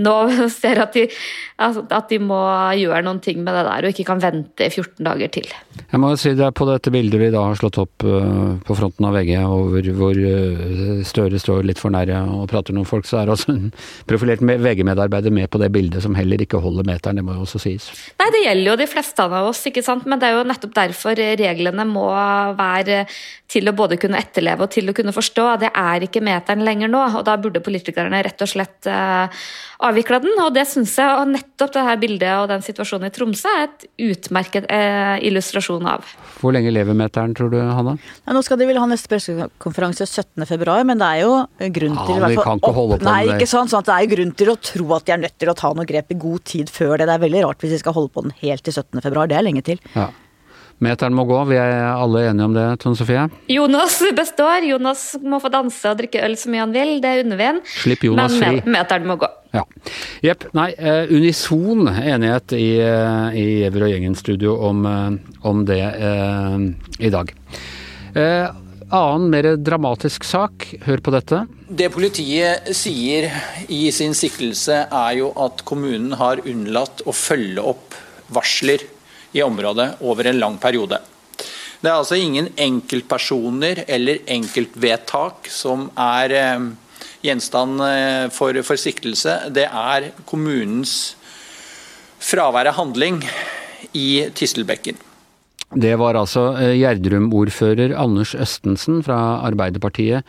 nå 0.06 0.16
ser 0.60 0.82
at 0.84 0.96
de, 0.96 1.06
at 1.60 2.12
de 2.12 2.20
må 2.22 2.40
gjøre 2.80 3.04
noen 3.06 3.22
ting 3.24 3.42
med 3.44 3.56
det 3.56 3.66
der, 3.68 3.86
og 3.86 3.94
ikke 3.94 4.08
kan 4.12 4.22
vente 4.22 4.68
i 4.68 4.72
14 4.72 5.04
dager 5.06 5.32
til. 5.36 5.52
Jeg 5.86 6.02
må 6.02 6.14
si 6.18 6.34
det 6.36 6.46
er 6.46 6.56
på 6.56 6.68
dette 6.68 6.92
bildet 6.92 7.20
vi 7.20 7.32
da 7.34 7.44
har 7.48 7.58
slått 7.58 7.80
opp 7.82 8.06
uh, 8.06 8.56
på 8.66 8.78
fronten 8.78 9.06
av 9.08 9.16
VG, 9.16 9.34
over 9.44 9.92
hvor 9.96 10.16
uh, 10.16 11.04
Støre 11.06 11.38
står 11.40 11.66
litt 11.68 11.80
for 11.80 11.92
nære 11.92 12.18
og 12.32 12.46
prater 12.50 12.74
med 12.76 12.88
folk, 12.88 13.06
så 13.08 13.20
er 13.20 13.32
også 13.32 13.52
en 13.52 13.70
profilert 14.08 14.42
VG-medarbeider 14.42 15.34
med 15.34 15.50
på 15.52 15.60
det 15.60 15.70
bildet 15.74 16.04
som 16.06 16.16
heller 16.18 16.42
ikke 16.42 16.60
holder 16.62 16.86
meteren, 16.88 17.20
det 17.20 17.26
må 17.26 17.36
jo 17.36 17.44
også 17.46 17.60
sies. 17.62 17.90
Nei, 18.20 18.30
det 18.34 18.44
gjelder 18.44 18.72
jo 18.72 18.78
de 18.80 18.88
fleste 18.90 19.26
av 19.26 19.36
oss, 19.42 19.64
ikke 19.68 19.84
sant. 19.84 20.06
Men 20.08 20.22
det 20.22 20.30
er 20.30 20.38
jo 20.38 20.46
nettopp 20.48 20.76
derfor 20.76 21.18
reglene 21.18 21.86
må 21.88 22.08
være 22.58 23.04
til 23.50 23.68
å 23.70 23.74
både 23.76 23.98
kunne 24.00 24.18
etterleve 24.18 24.66
og 24.66 24.72
til 24.74 24.90
å 24.90 24.94
kunne 24.96 25.14
forstå. 25.14 25.46
Det 25.62 25.70
er 25.70 26.06
ikke 26.06 26.22
meteren 26.24 26.64
lenger 26.66 26.90
nå, 26.90 27.02
og 27.18 27.22
da 27.26 27.36
burde 27.40 27.62
politikerne 27.64 28.22
rett 28.26 28.42
og 28.42 28.50
slett 28.50 28.88
uh, 28.90 29.30
avvikla 29.86 30.20
den. 30.24 30.34
Og 30.42 30.50
det 30.56 30.66
syns 30.70 30.96
jeg, 30.98 31.06
og 31.06 31.30
nettopp 31.30 31.74
det 31.76 31.84
her 31.86 32.00
bildet 32.02 32.32
og 32.40 32.48
den 32.50 32.64
situasjonen 32.66 33.10
i 33.10 33.14
Tromsø 33.14 33.52
er 33.52 33.68
et 33.68 33.86
utmerket 34.08 34.66
uh, 34.66 35.16
illustrasjon 35.26 35.86
av. 35.90 36.10
Hvor 36.40 36.54
lenge 36.56 36.74
lever 36.74 36.98
meteren, 36.98 37.36
tror 37.38 37.52
du, 37.54 37.60
Hanna? 37.60 37.96
Ja, 38.24 38.34
nå 38.34 38.42
skal 38.46 38.60
de 38.60 38.68
vel 38.68 38.80
ha 38.82 38.88
neste 38.90 39.10
pressekonferanse 39.12 40.08
17.2, 40.08 40.76
men 40.90 41.02
det 41.02 41.12
er 41.12 41.22
jo 41.22 41.32
grunn 41.78 42.00
til 42.02 42.16
ja, 42.16 42.18
i 42.18 42.24
hvert 42.26 42.42
kan 42.42 42.62
ikke 42.62 42.74
holde 42.76 43.00
på 43.00 43.06
Nei, 43.06 43.22
ikke 43.36 43.48
sant, 43.50 43.72
sånn 43.72 43.84
at 43.84 43.90
det 43.92 43.96
er 43.96 44.12
grunn 44.16 44.34
til 44.36 44.52
å 44.52 44.58
tro 44.58 44.90
at 44.98 45.06
de 45.06 45.14
er 45.14 45.22
nødt 45.22 45.38
til 45.38 45.52
å 45.52 45.56
ta 45.56 45.72
noe 45.76 45.85
grep 45.88 46.12
i 46.12 46.20
god 46.20 46.44
tid 46.44 46.70
før 46.72 46.96
det. 46.98 47.08
Det 47.08 47.16
er 47.16 47.24
veldig 47.24 47.42
rart 47.46 47.64
hvis 47.64 47.76
vi 47.78 47.82
skal 47.82 47.96
holde 47.96 48.12
på 48.14 48.26
den 48.26 48.36
helt 48.42 48.64
til 48.66 48.76
17. 48.76 49.00
februar, 49.00 49.26
Det 49.30 49.38
er 49.38 49.46
lenge 49.46 49.64
til. 49.66 49.82
Ja. 49.94 50.10
Meteren 50.84 51.14
må 51.16 51.24
gå, 51.24 51.38
vi 51.48 51.56
er 51.56 51.86
alle 51.88 52.26
enige 52.28 52.44
om 52.44 52.52
det, 52.52 52.64
Tone 52.82 52.98
Sofie? 52.98 53.22
Jonas 53.48 53.96
består. 54.18 54.66
Jonas 54.68 55.06
må 55.24 55.38
få 55.40 55.48
danse 55.52 55.88
og 55.88 55.96
drikke 56.02 56.20
øl 56.26 56.36
så 56.36 56.52
mye 56.52 56.66
han 56.66 56.74
vil, 56.74 56.98
det 57.00 57.12
er 57.14 57.40
ham. 57.40 57.62
Slipp 57.64 58.04
Jonas 58.04 58.36
Men 58.36 58.60
fri. 58.60 58.74
meteren 58.74 59.08
må 59.08 59.16
gå. 59.22 59.30
Ja. 59.56 59.62
Jepp. 60.26 60.44
Nei, 60.56 60.68
uh, 60.76 61.08
unison 61.08 61.88
enighet 61.88 62.52
i, 62.58 62.68
uh, 62.84 63.32
i 63.32 63.46
Giæver 63.62 63.86
og 63.86 63.94
Gjengen-studio 63.94 64.58
om, 64.68 64.84
uh, 64.84 65.48
om, 65.48 65.64
det 65.64 65.80
i 67.00 67.10
dag. 67.14 67.32
Annen, 68.90 69.30
mer 69.30 69.48
dramatisk 69.56 70.24
sak, 70.24 70.68
hør 70.86 71.02
på 71.02 71.12
dette. 71.14 71.42
Det 71.68 71.88
politiet 71.94 72.70
sier 72.76 73.28
i 73.72 73.86
sin 73.94 74.14
siktelse, 74.16 74.84
er 74.86 75.18
jo 75.18 75.32
at 75.42 75.64
kommunen 75.66 76.16
har 76.20 76.42
unnlatt 76.46 77.02
å 77.06 77.14
følge 77.16 77.62
opp 77.62 77.96
varsler 78.32 78.84
i 79.36 79.42
området 79.44 79.96
over 80.06 80.30
en 80.30 80.40
lang 80.40 80.58
periode. 80.62 81.00
Det 81.80 81.90
er 81.90 81.98
altså 81.98 82.16
ingen 82.18 82.48
enkeltpersoner 82.56 83.84
eller 83.86 84.22
enkeltvedtak 84.32 85.50
som 85.52 85.90
er 86.00 86.32
eh, 86.34 86.68
gjenstand 87.26 87.82
eh, 87.84 88.24
for, 88.34 88.56
for 88.66 88.80
siktelse. 88.80 89.38
Det 89.54 89.66
er 89.68 90.10
kommunens 90.26 91.16
fravær 92.22 92.72
av 92.72 92.78
handling 92.80 93.20
i 93.92 94.26
Tistelbekken. 94.34 95.05
Det 95.74 95.96
var 95.98 96.14
altså 96.14 96.52
eh, 96.60 96.76
Gjerdrum-ordfører 96.78 97.96
Anders 97.98 98.36
Østensen 98.38 99.00
fra 99.02 99.42
Arbeiderpartiet 99.48 100.22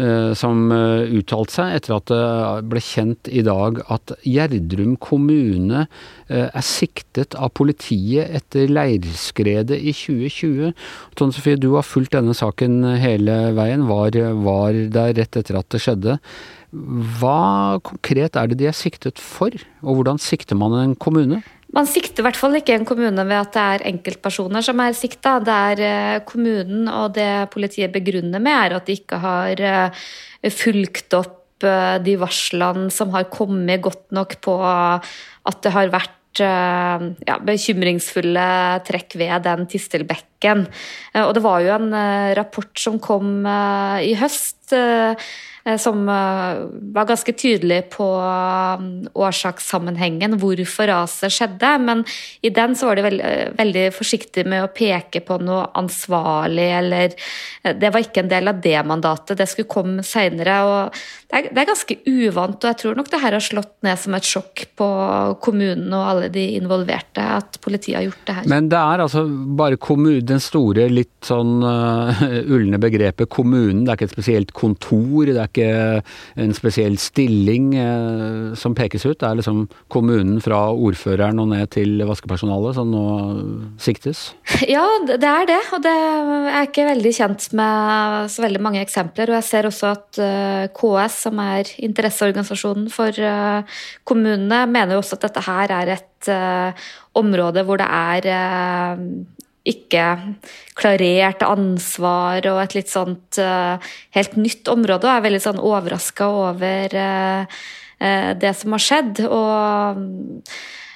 eh, 0.00 0.30
som 0.32 0.72
eh, 0.72 1.12
uttalte 1.18 1.58
seg 1.58 1.74
etter 1.76 1.94
at 1.98 2.08
det 2.08 2.70
ble 2.72 2.80
kjent 2.80 3.28
i 3.28 3.42
dag 3.44 3.82
at 3.92 4.14
Gjerdrum 4.24 4.96
kommune 4.96 5.84
er 6.28 6.64
siktet 6.64 7.36
av 7.40 7.52
politiet 7.56 8.32
etter 8.36 8.68
leirskredet 8.68 9.78
i 9.80 9.94
2020. 9.96 10.74
Tone 11.16 11.32
Sofie, 11.32 11.56
du 11.56 11.70
har 11.72 11.86
fulgt 11.88 12.12
denne 12.12 12.36
saken 12.36 12.82
hele 13.00 13.36
veien, 13.56 13.86
var, 13.88 14.16
var 14.44 14.76
der 14.92 15.14
rett 15.16 15.40
etter 15.40 15.56
at 15.56 15.70
det 15.72 15.80
skjedde. 15.84 16.18
Hva 16.68 17.80
konkret 17.80 18.36
er 18.36 18.50
det 18.50 18.60
de 18.60 18.68
er 18.68 18.76
siktet 18.76 19.20
for, 19.24 19.56
og 19.80 20.00
hvordan 20.00 20.20
sikter 20.20 20.60
man 20.60 20.76
en 20.76 20.92
kommune? 21.00 21.40
Man 21.76 21.88
sikter 21.88 22.22
i 22.22 22.24
hvert 22.24 22.38
fall 22.40 22.56
ikke 22.56 22.72
en 22.78 22.86
kommune 22.88 23.24
ved 23.28 23.36
at 23.36 23.50
det 23.52 23.62
er 23.62 23.88
enkeltpersoner 23.90 24.64
som 24.64 24.80
er 24.80 24.94
sikta. 24.96 25.36
Det 25.44 25.56
er 25.72 25.82
eh, 25.84 26.20
kommunen, 26.28 26.86
og 26.88 27.12
det 27.18 27.50
politiet 27.52 27.92
begrunner 27.92 28.40
med, 28.40 28.54
er 28.54 28.76
at 28.78 28.88
de 28.88 28.96
ikke 28.96 29.18
har 29.20 29.60
eh, 29.60 30.06
fulgt 30.54 31.16
opp 31.18 31.66
eh, 31.68 31.98
de 32.00 32.14
varslene 32.20 32.88
som 32.94 33.12
har 33.12 33.28
kommet 33.32 33.84
godt 33.84 34.06
nok 34.16 34.38
på 34.44 34.54
at 34.64 35.60
det 35.64 35.74
har 35.74 35.92
vært 35.92 36.14
ja, 36.38 37.34
bekymringsfulle 37.42 38.42
trekk 38.86 39.16
ved 39.18 39.42
den 39.42 39.64
Tistelbekken. 39.66 40.60
Og 41.24 41.32
det 41.34 41.42
var 41.42 41.64
jo 41.64 41.72
en 41.74 41.88
rapport 42.38 42.70
som 42.78 43.00
kom 43.02 43.42
i 43.42 44.12
høst 44.20 44.76
som 45.76 46.08
eh, 46.08 46.60
var 46.94 47.04
ganske 47.08 47.32
tydelig 47.32 47.82
på 47.92 48.06
um, 48.16 49.08
årsakssammenhengen, 49.12 50.38
hvorfor 50.40 50.88
raset 50.88 51.34
skjedde. 51.34 51.72
Men 51.84 52.04
i 52.40 52.52
den 52.54 52.76
så 52.78 52.88
var 52.88 52.96
de 52.96 53.04
veld, 53.04 53.24
eh, 53.24 53.50
veldig 53.58 53.84
forsiktige 53.96 54.48
med 54.48 54.64
å 54.64 54.72
peke 54.72 55.20
på 55.26 55.40
noe 55.42 55.68
ansvarlig, 55.78 56.70
eller 56.78 57.16
Det 57.68 57.90
var 57.92 58.00
ikke 58.00 58.22
en 58.22 58.30
del 58.30 58.48
av 58.48 58.60
det 58.64 58.78
mandatet, 58.86 59.36
det 59.36 59.48
skulle 59.50 59.68
komme 59.68 60.02
seinere. 60.06 60.88
Det, 61.28 61.50
det, 61.52 61.60
er 61.60 61.68
ganske 61.68 61.96
uvant, 62.06 62.56
og 62.62 62.70
jeg 62.70 62.78
tror 62.80 62.96
nok 62.96 63.10
det 63.12 63.20
her 63.20 63.34
har 63.36 63.44
slått 63.44 63.74
ned 63.84 64.00
som 64.00 64.14
et 64.16 64.24
sjokk 64.24 64.62
på 64.78 64.88
kommunen 65.44 65.92
og 65.92 66.06
alle 66.14 66.30
de 66.32 66.44
involverte, 66.56 67.20
at 67.20 67.58
politiet 67.60 67.98
har 67.98 68.06
gjort 68.06 68.22
det 68.24 68.36
her. 68.38 68.48
Men 68.48 68.70
det 68.72 68.80
er 68.80 69.04
altså 69.04 69.26
bare 69.58 69.76
kommunen, 69.76 70.24
den 70.28 70.40
store, 70.40 70.88
litt 70.88 71.28
sånn 71.28 71.60
uh, 71.66 72.24
ulne 72.48 72.80
begrepet 72.80 73.28
kommunen. 73.28 73.84
Det 73.84 73.92
er 73.92 74.00
ikke 74.00 74.08
et 74.08 74.16
spesielt 74.16 74.54
kontor, 74.56 75.28
det 75.28 75.36
er 75.36 75.50
ikke 75.50 75.57
ikke 75.58 76.42
en 76.44 76.54
spesiell 76.56 76.96
stilling 77.00 77.72
eh, 77.78 78.54
som 78.58 78.76
pekes 78.78 79.06
ut. 79.06 79.18
Det 79.18 79.26
er 79.26 79.38
liksom 79.40 79.64
kommunen 79.92 80.42
fra 80.44 80.68
ordføreren 80.72 81.40
og 81.42 81.50
ned 81.52 81.70
til 81.74 82.02
vaskepersonalet 82.08 82.78
som 82.78 82.92
nå 82.94 83.04
siktes? 83.82 84.30
Ja, 84.68 84.84
det 85.06 85.24
er 85.24 85.46
det. 85.48 85.60
Og 85.74 85.82
det 85.84 85.94
er 85.94 86.66
ikke 86.66 86.88
veldig 86.88 87.12
kjent 87.14 87.48
med 87.56 88.28
så 88.32 88.44
veldig 88.44 88.62
mange 88.64 88.82
eksempler. 88.84 89.30
Og 89.30 89.38
jeg 89.38 89.48
ser 89.48 89.68
også 89.68 89.92
at 89.94 90.20
eh, 90.22 90.68
KS, 90.76 91.22
som 91.28 91.42
er 91.42 91.72
interesseorganisasjonen 91.88 92.88
for 92.92 93.14
eh, 93.14 93.80
kommunene, 94.08 94.64
mener 94.68 94.96
jo 94.96 95.02
også 95.02 95.18
at 95.18 95.28
dette 95.28 95.44
her 95.48 95.74
er 95.82 95.96
et 95.96 96.06
område 97.18 97.62
hvor 97.64 97.78
det 97.78 97.86
er 97.86 98.26
ikke 99.68 100.06
klarert 100.78 101.44
ansvar 101.46 102.46
og 102.50 102.62
et 102.62 102.78
litt 102.78 102.90
sånt 102.92 103.40
uh, 103.42 103.76
helt 104.16 104.38
nytt 104.40 104.70
område. 104.72 105.06
Og 105.06 105.12
er 105.12 105.26
veldig 105.28 105.44
sånn 105.44 105.62
overraska 105.62 106.28
over 106.46 106.98
uh, 106.98 107.60
uh, 108.00 108.32
det 108.38 108.52
som 108.58 108.76
har 108.76 108.84
skjedd. 108.88 109.24
og 109.28 110.04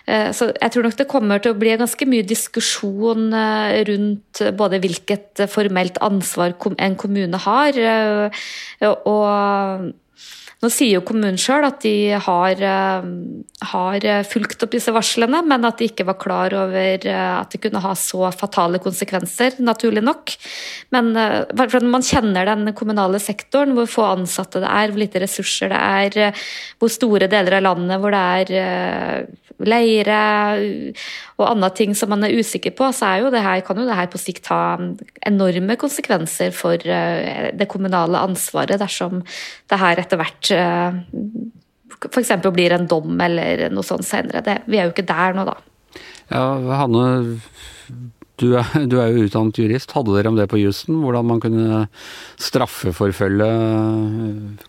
så 0.02 0.49
jeg 0.50 0.73
tror 0.75 0.83
nok 0.83 0.97
det 0.99 1.05
kommer 1.07 1.38
til 1.38 1.52
å 1.55 1.57
bli 1.57 1.76
ganske 1.79 2.07
mye 2.11 2.25
diskusjon 2.26 3.29
rundt 3.87 4.41
både 4.59 4.81
hvilket 4.83 5.45
formelt 5.49 6.00
ansvar 6.02 6.57
en 6.75 6.97
kommune 6.99 7.38
har, 7.45 7.79
og 8.91 9.87
Nå 10.62 10.71
sier 10.71 10.95
jo 10.95 11.04
kommunen 11.07 11.38
sjøl 11.40 11.66
at 11.66 11.81
de 11.83 12.14
har, 12.23 12.61
har, 13.73 14.04
fulgt 14.31 14.62
opp 14.62 14.76
disse 14.76 14.95
varslene, 14.95 15.40
men 15.42 15.66
at 15.66 15.81
de 15.81 15.88
ikke 15.90 16.07
var 16.07 16.21
klar 16.23 16.54
over 16.54 17.07
at 17.11 17.50
det 17.50 17.59
kunne 17.64 17.83
ha 17.83 17.97
så 17.99 18.31
fatale 18.31 18.78
konsekvenser, 18.83 19.59
naturlig 19.59 20.04
nok. 20.07 20.37
Men 20.95 21.11
når 21.16 21.88
man 21.90 22.07
kjenner 22.07 22.47
den 22.47 22.71
kommunale 22.78 23.19
sektoren, 23.23 23.75
hvor 23.75 23.90
få 23.90 24.07
ansatte 24.12 24.62
det 24.62 24.71
er, 24.71 24.95
hvor 24.95 25.02
lite 25.02 25.25
ressurser 25.25 25.75
det 25.75 25.83
er, 25.83 26.47
hvor 26.78 26.95
store 26.95 27.26
deler 27.33 27.59
av 27.59 27.66
landet 27.66 27.99
hvor 27.99 28.14
det 28.14 28.23
er 28.23 29.26
leire 29.66 30.19
og 31.40 31.47
andre 31.49 31.71
ting 31.76 31.95
som 31.97 32.11
man 32.12 32.25
er 32.26 32.35
usikker 32.38 32.75
på, 32.76 32.88
så 32.95 33.16
jo 33.21 33.31
her, 33.33 33.62
kan 33.66 33.78
jo 33.78 33.87
det 33.87 33.97
her 33.97 34.11
på 34.11 34.21
sikt 34.21 34.49
ha 34.52 34.78
enorme 35.26 35.76
konsekvenser 35.81 36.52
for 36.54 36.78
eh, 36.78 37.50
det 37.57 37.69
kommunale 37.71 38.21
ansvaret 38.23 38.81
dersom 38.83 39.23
det 39.71 39.81
her 39.81 40.00
etter 40.02 40.21
hvert 40.21 40.50
eh, 40.50 40.52
f.eks. 40.53 42.33
blir 42.53 42.75
en 42.77 42.89
dom 42.91 43.21
eller 43.21 43.69
noe 43.73 43.87
sånt 43.87 44.07
senere. 44.07 44.61
vi 44.67 44.79
er 44.79 44.89
jo 44.89 44.95
ikke 44.95 45.07
der 45.09 45.37
nå, 45.37 45.47
da. 45.49 45.57
Ja, 46.33 46.45
Hanne, 46.81 47.07
du 48.41 48.49
er, 48.59 48.67
du 48.91 48.99
er, 49.01 49.13
jo 49.13 49.27
utdannet 49.27 49.61
jurist. 49.61 49.93
Hadde 49.97 50.17
dere 50.17 50.33
om 50.33 50.39
det 50.39 50.49
på 50.51 50.61
jussen? 50.61 51.01
Hvordan 51.05 51.29
man 51.29 51.43
kunne 51.43 51.87
straffeforfølge 52.41 53.51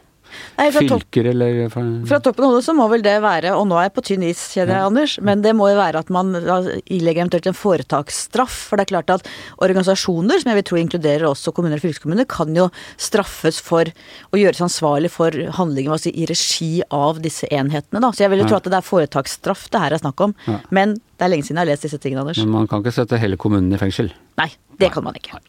Nei, 0.57 0.67
fylker, 0.75 1.29
eller 1.31 1.61
Fra 1.71 2.19
toppen 2.23 2.45
av 2.45 2.53
hodet 2.53 2.65
så 2.67 2.75
må 2.77 2.87
vel 2.91 3.03
det 3.05 3.17
være, 3.23 3.53
og 3.57 3.65
nå 3.69 3.77
er 3.79 3.87
jeg 3.87 3.95
på 3.97 4.05
tynn 4.09 4.25
is, 4.27 4.41
kjenner 4.53 4.75
jeg, 4.75 4.83
ja. 4.83 4.89
Anders, 4.91 5.15
men 5.23 5.43
det 5.45 5.53
må 5.57 5.69
jo 5.71 5.79
være 5.79 6.03
at 6.03 6.11
man 6.13 6.33
ilegger 6.37 7.25
eventuelt 7.25 7.49
en 7.51 7.57
foretaksstraff. 7.57 8.57
For 8.69 8.79
det 8.79 8.87
er 8.87 8.91
klart 8.93 9.13
at 9.17 9.29
organisasjoner, 9.63 10.41
som 10.41 10.51
jeg 10.51 10.59
vil 10.61 10.67
tro 10.69 10.81
inkluderer 10.81 11.27
også 11.29 11.53
kommuner 11.55 11.79
og 11.79 11.85
fylkeskommuner, 11.85 12.29
kan 12.29 12.53
jo 12.57 12.69
straffes 13.01 13.61
for 13.63 13.89
å 14.31 14.39
gjøres 14.39 14.63
ansvarlig 14.65 15.11
for 15.13 15.35
handlinger 15.57 16.01
si, 16.01 16.13
i 16.15 16.27
regi 16.29 16.71
av 16.93 17.21
disse 17.23 17.49
enhetene. 17.51 18.01
Da. 18.03 18.11
Så 18.13 18.25
jeg 18.25 18.33
vil 18.33 18.43
jo 18.43 18.49
tro 18.51 18.61
at 18.61 18.69
det 18.71 18.79
er 18.79 18.87
foretaksstraff 18.87 19.67
det 19.71 19.83
her 19.83 19.95
er 19.95 20.03
snakk 20.03 20.27
om. 20.27 20.35
Ja. 20.47 20.59
Men 20.73 20.97
det 20.99 21.27
er 21.27 21.33
lenge 21.35 21.47
siden 21.47 21.59
jeg 21.59 21.67
har 21.67 21.71
lest 21.73 21.87
disse 21.87 22.01
tingene, 22.01 22.25
Anders. 22.25 22.41
Men 22.41 22.55
man 22.55 22.69
kan 22.71 22.83
ikke 22.83 22.95
sette 22.95 23.19
hele 23.21 23.39
kommunen 23.41 23.73
i 23.73 23.79
fengsel? 23.81 24.11
Nei, 24.41 24.49
det 24.79 24.87
Nei. 24.87 24.93
kan 24.95 25.05
man 25.05 25.19
ikke. 25.19 25.41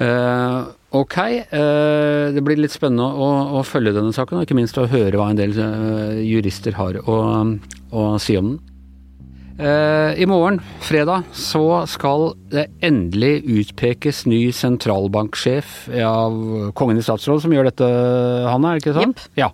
Uh, 0.00 0.72
ok, 0.94 1.16
uh, 1.50 2.28
det 2.34 2.42
blir 2.44 2.60
litt 2.60 2.74
spennende 2.74 3.06
å, 3.06 3.28
å, 3.58 3.64
følge 3.66 3.94
denne 3.96 4.14
saken, 4.14 4.38
og 4.38 4.46
ikke 4.46 4.58
minst 4.58 4.78
å 4.78 4.86
høre 4.90 5.18
hva 5.18 5.30
en 5.32 5.40
del 5.40 5.56
uh, 5.58 6.14
jurister 6.22 6.76
har 6.78 7.00
å, 7.02 7.18
å, 7.90 8.06
si 8.22 8.38
om 8.38 8.54
den. 8.54 8.64
I 9.56 10.26
morgen, 10.28 10.58
fredag, 10.84 11.30
så 11.32 11.62
skal 11.88 12.34
det 12.52 12.66
endelig 12.84 13.38
utpekes 13.48 14.26
ny 14.28 14.50
sentralbanksjef 14.52 15.86
av 16.04 16.36
Kongen 16.76 17.00
i 17.00 17.04
statsråd, 17.06 17.40
som 17.40 17.54
gjør 17.56 17.70
dette, 17.70 17.88
Hanne, 18.44 18.74
er 18.74 18.76
det 18.76 18.84
ikke 18.84 18.98
sant? 18.98 19.24
Yep. 19.32 19.40
Ja. 19.40 19.48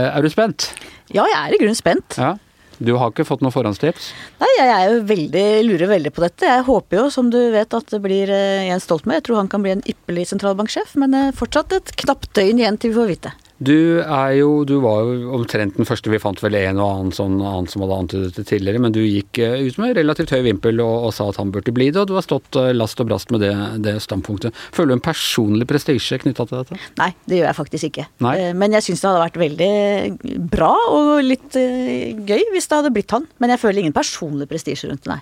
Er 0.00 0.24
du 0.24 0.30
spent? 0.32 0.70
Ja, 1.12 1.26
jeg 1.28 1.36
er 1.42 1.58
i 1.58 1.60
grunnen 1.60 1.76
spent. 1.76 2.16
Ja. 2.16 2.38
Du 2.78 2.92
har 2.94 3.10
ikke 3.10 3.26
fått 3.26 3.42
noe 3.42 3.54
forhåndstips? 3.54 4.12
Nei, 4.38 4.50
jeg 4.54 4.70
er 4.74 4.84
jo 4.92 5.00
veldig, 5.08 5.46
lurer 5.66 5.90
veldig 5.90 6.12
på 6.14 6.22
dette. 6.22 6.46
Jeg 6.46 6.66
håper 6.68 7.00
jo, 7.00 7.08
som 7.10 7.32
du 7.34 7.38
vet, 7.54 7.74
at 7.74 7.90
det 7.90 8.00
blir 8.04 8.30
eh, 8.30 8.68
Jens 8.68 8.86
Stoltenberg. 8.86 9.18
Jeg 9.18 9.26
tror 9.28 9.40
han 9.40 9.50
kan 9.50 9.64
bli 9.64 9.74
en 9.74 9.84
ypperlig 9.90 10.28
sentralbanksjef, 10.30 10.94
men 11.02 11.16
eh, 11.18 11.34
fortsatt 11.36 11.74
et 11.74 11.94
knapt 12.04 12.30
døgn 12.38 12.62
igjen 12.62 12.78
til 12.78 12.94
vi 12.94 13.00
får 13.00 13.10
vite. 13.10 13.34
Du 13.58 13.98
er 13.98 14.32
jo 14.38 14.62
Du 14.68 14.76
var 14.84 15.02
jo 15.02 15.32
omtrent 15.34 15.78
den 15.78 15.86
første. 15.88 16.10
Vi 16.12 16.20
fant 16.22 16.38
vel 16.42 16.56
en 16.60 16.78
og 16.78 16.88
annen 16.88 17.14
sånn 17.14 17.38
annen 17.42 17.66
som 17.70 17.82
hadde 17.82 17.98
antydet 18.04 18.36
det 18.38 18.44
tidligere, 18.50 18.82
men 18.82 18.94
du 18.94 19.00
gikk 19.02 19.40
eh, 19.42 19.66
ut 19.66 19.78
med 19.82 19.96
relativt 19.98 20.32
høy 20.34 20.44
vimpel 20.46 20.78
og, 20.84 21.08
og, 21.08 21.12
sa 21.16 21.28
at 21.32 21.40
han 21.40 21.50
burde 21.54 21.74
bli 21.74 21.88
det, 21.90 22.00
og 22.02 22.10
du 22.10 22.14
har 22.16 22.26
stått 22.26 22.58
eh, 22.58 22.70
last 22.76 23.00
og 23.02 23.08
brast 23.10 23.32
med 23.34 23.42
det, 23.42 23.52
det 23.84 23.96
standpunktet. 24.04 24.56
Føler 24.74 24.92
du 24.92 24.98
en 24.98 25.04
personlig 25.04 25.66
prestisje 25.70 26.20
knytta 26.22 26.46
til 26.46 26.60
dette? 26.60 26.78
Nei, 27.00 27.10
det 27.26 27.40
gjør 27.40 27.48
jeg 27.50 27.58
faktisk 27.58 27.88
ikke. 27.90 28.06
Nei. 28.26 28.34
Eh, 28.38 28.52
men 28.58 28.78
jeg 28.78 28.86
syns 28.86 29.02
det 29.02 29.10
hadde 29.10 29.24
vært 29.26 29.42
veldig 29.42 30.44
bra 30.54 30.72
og 30.94 31.12
litt 31.26 31.58
gøy 31.58 32.46
hvis 32.54 32.70
det 32.70 32.78
hadde 32.78 32.94
blitt 32.94 33.16
han. 33.16 33.26
Men 33.42 33.54
jeg 33.54 33.62
føler 33.64 33.82
ingen 33.82 33.96
personlig 33.96 34.48
prestisje 34.50 34.92
rundt 34.92 35.02
det, 35.06 35.18
nei. 35.18 35.20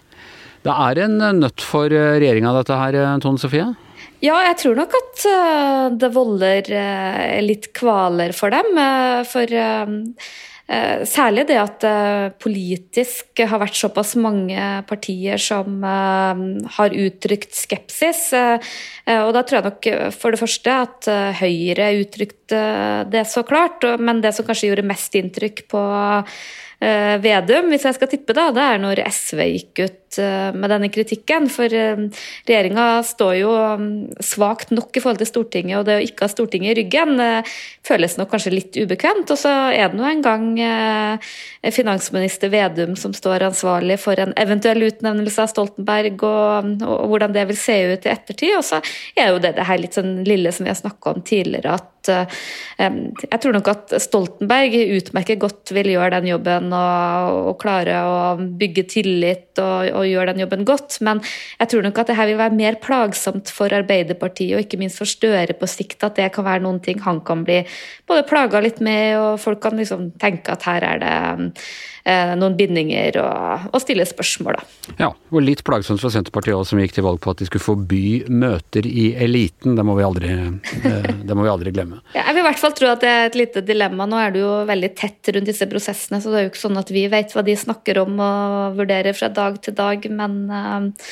Det 0.66 0.74
er 0.74 1.04
en 1.06 1.20
nøtt 1.40 1.62
for 1.62 1.92
regjeringa 1.92 2.52
dette 2.56 2.76
her, 2.76 2.96
Tone 3.22 3.40
Sofie? 3.40 3.70
Ja, 4.24 4.36
jeg 4.48 4.56
tror 4.62 4.78
nok 4.78 4.94
at 4.96 5.24
uh, 5.28 5.86
det 6.00 6.08
volder 6.14 6.68
uh, 6.72 7.38
litt 7.44 7.68
kvaler 7.76 8.32
for 8.36 8.54
dem. 8.54 8.76
Uh, 8.76 9.22
for 9.28 9.56
særlig 11.06 11.44
det 11.46 11.60
at 11.62 11.76
det 11.84 12.38
politisk 12.42 13.38
har 13.38 13.60
vært 13.62 13.76
såpass 13.78 14.16
mange 14.18 14.58
partier 14.88 15.38
som 15.38 15.84
har 15.86 16.96
uttrykt 17.04 17.54
skepsis. 17.54 18.32
og 18.34 19.30
da 19.30 19.44
tror 19.46 19.60
jeg 19.60 19.66
nok 19.68 19.88
for 20.10 20.34
det 20.34 20.40
første 20.40 20.74
at 20.88 21.08
Høyre 21.38 21.92
uttrykte 22.00 22.64
det 23.14 23.22
så 23.30 23.46
klart, 23.46 23.86
men 24.02 24.18
det 24.24 24.34
som 24.34 24.48
kanskje 24.48 24.72
gjorde 24.72 24.88
mest 24.90 25.14
inntrykk 25.14 25.68
på 25.70 25.84
Vedum, 26.76 27.70
hvis 27.72 27.86
jeg 27.88 27.96
skal 27.96 28.10
tippe, 28.10 28.34
da, 28.36 28.50
det 28.52 28.60
er 28.62 28.80
når 28.82 29.00
SV 29.08 29.38
gikk 29.48 29.80
ut 29.86 30.06
Eh, 30.18 30.54
med 30.54 30.70
denne 30.70 30.88
kritikken. 30.92 31.48
For 31.52 31.72
eh, 31.72 32.02
regjeringa 32.48 32.86
står 33.06 33.34
jo 33.40 33.52
mm, 33.80 33.88
svakt 34.24 34.72
nok 34.74 34.96
i 34.96 35.02
forhold 35.02 35.20
til 35.22 35.30
Stortinget, 35.30 35.78
og 35.80 35.88
det 35.88 35.98
å 35.98 36.04
ikke 36.04 36.26
ha 36.26 36.32
Stortinget 36.32 36.72
i 36.72 36.78
ryggen 36.80 37.20
eh, 37.22 37.56
føles 37.86 38.16
nok 38.18 38.30
kanskje 38.32 38.54
litt 38.54 38.78
ubekvemt. 38.78 39.30
Og 39.32 39.40
så 39.40 39.52
er 39.74 39.90
det 39.90 39.98
nå 39.98 40.06
en 40.08 40.24
gang 40.24 40.46
finansminister 41.74 42.50
Vedum 42.52 42.94
som 42.98 43.14
står 43.16 43.46
ansvarlig 43.48 43.98
for 44.02 44.18
en 44.20 44.34
eventuell 44.38 44.86
utnevnelse 44.86 45.42
av 45.42 45.50
Stoltenberg, 45.52 46.22
og, 46.26 46.84
og 46.86 47.10
hvordan 47.12 47.34
det 47.36 47.46
vil 47.50 47.60
se 47.60 47.76
ut 47.92 48.06
i 48.06 48.12
ettertid. 48.12 48.56
Og 48.58 48.64
så 48.66 48.80
er 49.18 49.32
jo 49.32 49.42
det 49.42 49.56
det 49.58 49.66
her 49.68 49.82
litt 49.82 49.98
sånn 49.98 50.20
lille 50.26 50.52
som 50.54 50.66
vi 50.66 50.72
har 50.72 50.78
snakka 50.78 51.16
om 51.16 51.26
tidligere, 51.26 51.76
at 51.80 51.95
jeg 52.06 53.40
tror 53.42 53.56
nok 53.56 53.70
at 53.72 53.94
Stoltenberg 54.02 54.76
utmerket 54.98 55.40
godt 55.42 55.72
vil 55.76 55.90
gjøre 55.94 56.18
den 56.18 56.30
jobben 56.32 56.70
og, 56.76 57.40
og 57.52 57.58
klare 57.62 57.98
å 58.04 58.16
bygge 58.36 58.86
tillit 58.92 59.62
og, 59.62 59.90
og 59.96 60.06
gjøre 60.08 60.34
den 60.34 60.44
jobben 60.44 60.66
godt. 60.68 60.98
Men 61.06 61.22
jeg 61.60 61.72
tror 61.72 61.86
nok 61.86 62.02
at 62.02 62.12
det 62.12 62.18
her 62.18 62.30
vil 62.30 62.40
være 62.40 62.58
mer 62.58 62.78
plagsomt 62.82 63.52
for 63.54 63.72
Arbeiderpartiet 63.74 64.56
og 64.56 64.64
ikke 64.66 64.80
minst 64.80 65.00
for 65.00 65.08
Støre 65.08 65.56
på 65.56 65.68
sikt. 65.70 66.02
At 66.04 66.18
det 66.20 66.30
kan 66.34 66.46
være 66.46 66.64
noen 66.66 66.80
ting 66.84 67.00
han 67.04 67.22
kan 67.26 67.44
bli 67.46 67.62
både 68.08 68.26
plaga 68.28 68.60
litt 68.62 68.80
med, 68.84 69.16
og 69.18 69.42
folk 69.42 69.62
kan 69.64 69.78
liksom 69.78 70.10
tenke 70.22 70.54
at 70.54 70.66
her 70.68 70.84
er 70.86 71.02
det 71.02 71.16
eh, 72.06 72.34
noen 72.38 72.56
bindinger 72.58 73.18
og, 73.22 73.68
og, 73.72 73.78
stille 73.82 74.06
spørsmål, 74.08 74.58
da. 74.58 74.94
Ja, 75.00 75.10
og 75.12 75.44
litt 75.44 75.64
plagsomt 75.66 76.02
for 76.02 76.14
Senterpartiet 76.14 76.56
òg, 76.56 76.66
som 76.68 76.80
gikk 76.82 76.96
til 76.96 77.06
valg 77.06 77.20
på 77.22 77.32
at 77.32 77.42
de 77.42 77.48
skulle 77.48 77.64
forby 77.64 78.26
møter 78.30 78.86
i 78.86 79.10
eliten. 79.26 79.76
Det 79.78 79.86
må 79.86 79.96
vi 79.98 80.06
aldri, 80.06 80.32
eh, 80.32 81.10
det 81.26 81.36
må 81.36 81.46
vi 81.46 81.52
aldri 81.52 81.74
glemme. 81.74 81.95
Ja, 82.14 82.26
jeg 82.26 82.36
vil 82.36 82.42
i 82.42 82.46
hvert 82.48 82.60
fall 82.60 82.76
tro 82.76 82.90
at 82.90 83.02
det 83.04 83.10
er 83.12 83.30
et 83.30 83.38
lite 83.38 83.62
dilemma. 83.66 84.06
Nå 84.08 84.20
er 84.20 84.34
du 84.34 84.40
jo 84.42 84.52
veldig 84.68 84.92
tett 84.98 85.32
rundt 85.34 85.48
disse 85.48 85.68
prosessene, 85.70 86.20
så 86.22 86.32
det 86.32 86.38
er 86.38 86.46
jo 86.46 86.52
ikke 86.52 86.64
sånn 86.66 86.80
at 86.80 86.92
vi 86.94 87.06
vet 87.12 87.34
hva 87.34 87.44
de 87.46 87.56
snakker 87.58 88.02
om 88.04 88.20
og 88.22 88.78
vurderer 88.78 89.16
fra 89.16 89.30
dag 89.32 89.58
til 89.64 89.76
dag 89.76 90.06
men 90.12 90.38
uh, 90.52 91.10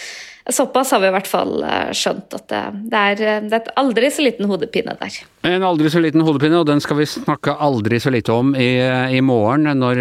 Såpass 0.53 0.91
har 0.93 1.01
vi 1.01 1.09
i 1.09 1.13
hvert 1.15 1.29
fall 1.29 1.63
eh, 1.65 1.93
skjønt 1.97 2.35
at 2.37 2.43
det, 2.53 2.59
det, 2.93 2.99
er, 3.01 3.21
det 3.47 3.55
er 3.55 3.63
et 3.63 3.71
aldri 3.81 4.11
så 4.13 4.27
liten 4.27 4.45
hodepine 4.51 4.93
der. 5.01 5.15
En 5.45 5.65
aldri 5.67 5.91
så 5.93 6.01
liten 6.01 6.23
hodepine, 6.25 6.57
og 6.57 6.65
den 6.65 6.81
skal 6.81 6.97
vi 6.97 7.05
snakke 7.05 7.53
aldri 7.61 7.99
så 8.01 8.09
lite 8.13 8.33
om 8.33 8.55
i, 8.57 8.79
i 9.13 9.21
morgen 9.21 9.69
når, 9.77 9.99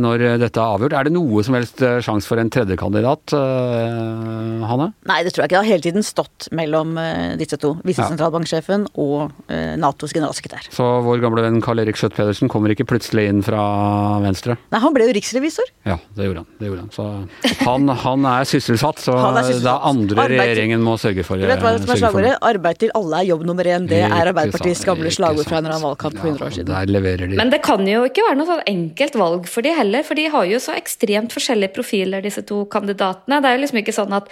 når, 0.00 0.24
dette 0.40 0.56
er 0.56 0.76
avgjort. 0.76 0.94
Er 0.96 1.08
det 1.08 1.12
noe 1.12 1.42
som 1.44 1.56
helst 1.58 1.82
eh, 1.84 1.98
sjanse 2.00 2.30
for 2.30 2.40
en 2.40 2.48
tredjekandidat, 2.48 3.34
uh, 3.36 4.64
Hanne? 4.70 4.86
Nei, 5.10 5.18
det 5.26 5.34
tror 5.34 5.44
jeg 5.44 5.50
ikke. 5.50 5.52
Det 5.52 5.60
har 5.60 5.68
hele 5.68 5.84
tiden 5.84 6.06
stått 6.06 6.48
mellom 6.56 6.94
uh, 6.96 7.36
disse 7.36 7.58
to. 7.60 7.74
Visesentralbanksjefen 7.84 8.86
ja. 8.86 8.92
og 9.04 9.34
uh, 9.52 9.74
Natos 9.80 10.14
generalsekretær. 10.16 10.70
Så 10.72 10.86
vår 11.04 11.20
gamle 11.26 11.44
venn 11.44 11.60
Karl 11.64 11.84
Erik 11.84 12.00
Skjøtt 12.00 12.16
Pedersen 12.16 12.48
kommer 12.48 12.72
ikke 12.72 12.88
plutselig 12.88 13.26
inn 13.28 13.44
fra 13.44 13.60
Venstre? 14.24 14.56
Nei, 14.72 14.80
han 14.80 14.96
ble 14.96 15.10
jo 15.10 15.16
riksrevisor. 15.18 15.68
Ja, 15.84 15.98
det 16.16 16.30
gjorde 16.30 16.46
han. 16.46 16.50
Det 16.56 16.70
gjorde 16.70 16.86
han. 16.86 16.92
Så 16.96 17.60
han, 17.66 17.94
han 18.06 18.30
er 18.32 18.48
sysselsatt. 18.48 19.04
så... 19.04 19.18
Han 19.26 19.36
er 19.36 19.44
sysselsatt 19.44 19.68
det 19.68 19.76
er 19.76 19.86
andre 19.90 20.24
arbeid 20.24 20.40
regjeringen 20.40 20.82
må 20.84 20.96
sørge 21.00 21.24
for. 21.26 21.36
Du 21.36 21.44
vet 21.48 21.60
hva 21.60 21.76
som 21.76 21.92
er 21.92 22.00
slagordet? 22.00 22.32
Arbeid 22.48 22.80
til 22.80 22.92
alle 22.96 23.20
er 23.20 23.28
jobb 23.28 23.44
nummer 23.48 23.68
én. 23.68 23.84
Det 23.90 24.00
er 24.06 24.32
Arbeiderpartiets 24.70 24.86
gamle 24.86 25.10
slagord 25.14 25.48
fra 25.48 25.58
en 25.58 25.64
eller 25.66 25.76
annen 25.76 25.86
valgkamp 25.88 26.16
for 26.18 26.30
100 26.30 26.46
år 26.46 26.54
siden. 26.54 26.72
Der 26.72 26.92
leverer 26.94 27.30
de. 27.30 27.38
Men 27.38 27.52
det 27.52 27.60
kan 27.66 27.86
jo 27.88 28.04
ikke 28.06 28.24
være 28.26 28.38
noe 28.38 28.48
sånn 28.48 28.64
enkelt 28.70 29.18
valg 29.20 29.48
for 29.50 29.66
de 29.66 29.74
heller, 29.74 30.04
for 30.06 30.18
de 30.18 30.26
har 30.32 30.48
jo 30.48 30.60
så 30.62 30.74
ekstremt 30.78 31.34
forskjellige 31.34 31.74
profiler, 31.76 32.24
disse 32.24 32.44
to 32.48 32.62
kandidatene. 32.72 33.40
Det 33.40 33.50
er 33.50 33.56
jo 33.56 33.62
liksom 33.64 33.80
ikke 33.82 33.96
sånn 33.96 34.16
at 34.16 34.30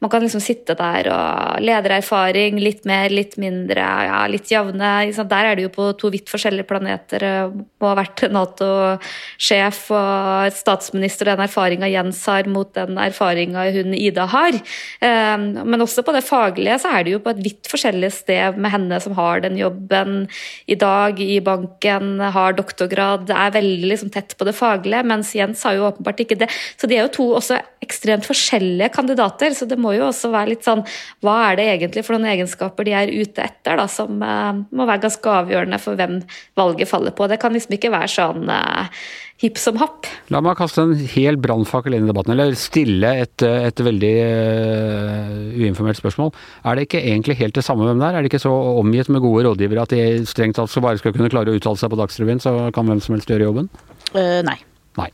man 0.00 0.12
kan 0.12 0.24
liksom 0.24 0.40
sitte 0.40 0.76
der 0.78 1.10
og 1.12 1.60
ledererfaring, 1.64 2.60
litt 2.62 2.86
mer, 2.88 3.12
litt 3.12 3.36
mindre, 3.40 3.84
ja, 4.08 4.20
litt 4.32 4.48
jevne. 4.48 4.92
Der 5.20 5.48
er 5.50 5.58
det 5.58 5.66
jo 5.66 5.72
på 5.74 5.90
to 6.00 6.08
vidt 6.12 6.30
forskjellige 6.32 6.68
planeter. 6.70 7.26
Må 7.52 7.90
ha 7.90 7.98
vært 7.98 8.24
Nato-sjef 8.32 9.82
og 9.92 10.56
statsminister, 10.56 11.28
den 11.28 11.44
erfaringa 11.44 11.90
Jens 11.90 12.22
har 12.30 12.48
mot 12.48 12.72
den 12.76 12.96
erfaringa 13.00 13.66
hun 13.74 13.92
Ida 13.96 14.24
har. 14.32 14.56
Ehm, 15.04 15.50
men 15.68 15.84
også 15.84 16.04
på 16.06 16.14
det 16.16 16.24
faglige 16.24 16.78
så 16.80 16.94
er 16.96 17.04
det 17.04 17.14
jo 17.18 17.22
på 17.24 17.34
et 17.34 17.44
vidt 17.44 17.68
forskjellig 17.68 18.12
sted 18.14 18.56
med 18.56 18.72
henne 18.72 19.00
som 19.04 19.16
har 19.18 19.44
den 19.44 19.58
jobb, 19.60 19.79
jobben 19.80 20.28
i 20.66 20.74
dag 20.74 21.20
i 21.20 21.40
banken, 21.40 22.20
har 22.20 22.52
doktorgrad, 22.52 23.30
er 23.30 23.54
veldig 23.54 23.88
liksom, 23.88 24.10
tett 24.10 24.36
på 24.36 24.44
det 24.44 24.54
faglige, 24.54 25.02
mens 25.04 25.34
Jens 25.34 25.64
har 25.64 25.74
jo 25.74 25.88
åpenbart 25.88 26.20
ikke 26.20 26.38
det. 26.38 26.50
Så 26.76 26.86
de 26.86 26.96
er 26.96 27.06
jo 27.06 27.14
to 27.14 27.28
også 27.38 27.60
ekstremt 27.80 28.26
forskjellige 28.28 28.92
kandidater, 28.92 29.54
så 29.54 29.66
det 29.66 29.78
må 29.80 29.94
jo 29.96 30.08
også 30.08 30.30
være 30.30 30.52
litt 30.52 30.66
sånn 30.66 30.84
Hva 31.24 31.50
er 31.50 31.56
det 31.58 31.68
egentlig 31.70 32.04
for 32.04 32.16
noen 32.16 32.30
egenskaper 32.34 32.84
de 32.84 32.94
er 32.96 33.12
ute 33.12 33.42
etter, 33.42 33.76
da, 33.80 33.86
som 33.88 34.20
uh, 34.20 34.52
må 34.70 34.86
være 34.86 35.06
ganske 35.06 35.34
avgjørende 35.40 35.80
for 35.80 35.98
hvem 35.98 36.20
valget 36.58 36.90
faller 36.90 37.14
på. 37.16 37.28
Det 37.30 37.40
kan 37.40 37.54
liksom 37.56 37.76
ikke 37.76 37.92
være 37.92 38.12
sånn 38.12 38.50
uh, 38.50 39.02
hipp 39.40 39.56
som 39.60 39.78
happ. 39.80 40.08
La 40.32 40.42
meg 40.44 40.58
kaste 40.58 40.82
en 40.84 40.92
hel 41.14 41.38
brannfakkel 41.40 41.96
inn 41.96 42.04
i 42.04 42.10
debatten, 42.10 42.34
eller 42.34 42.56
stille 42.58 43.12
et, 43.22 43.40
et 43.40 43.82
veldig 43.86 44.12
uh, 44.20 45.30
uinformert 45.56 45.96
spørsmål. 46.00 46.34
Er 46.68 46.76
det 46.76 46.82
ikke 46.88 47.00
egentlig 47.00 47.38
helt 47.40 47.56
det 47.56 47.64
samme 47.64 47.86
hvem 47.88 48.02
det 48.02 48.08
er? 48.10 48.18
Er 48.18 48.20
det 48.20 48.32
ikke 48.32 48.42
så 48.42 48.52
omgitt 48.82 49.08
med 49.08 49.24
gode 49.24 49.46
rådgivere 49.48 49.69
at 49.78 49.94
de 49.94 50.26
strengt 50.26 50.58
tatt 50.58 50.72
så 50.72 50.82
bare 50.82 50.98
skal 50.98 51.14
kunne 51.14 51.30
klare 51.30 51.52
å 51.52 51.60
uttale 51.60 51.78
seg 51.78 51.92
på 51.92 52.00
Dagsrevyen, 52.00 52.42
så 52.42 52.56
kan 52.74 52.90
hvem 52.90 53.02
som 53.04 53.14
helst 53.14 53.30
gjøre 53.30 53.46
jobben? 53.46 53.70
Uh, 54.10 54.40
nei. 54.46 54.58
Nei. 54.98 55.12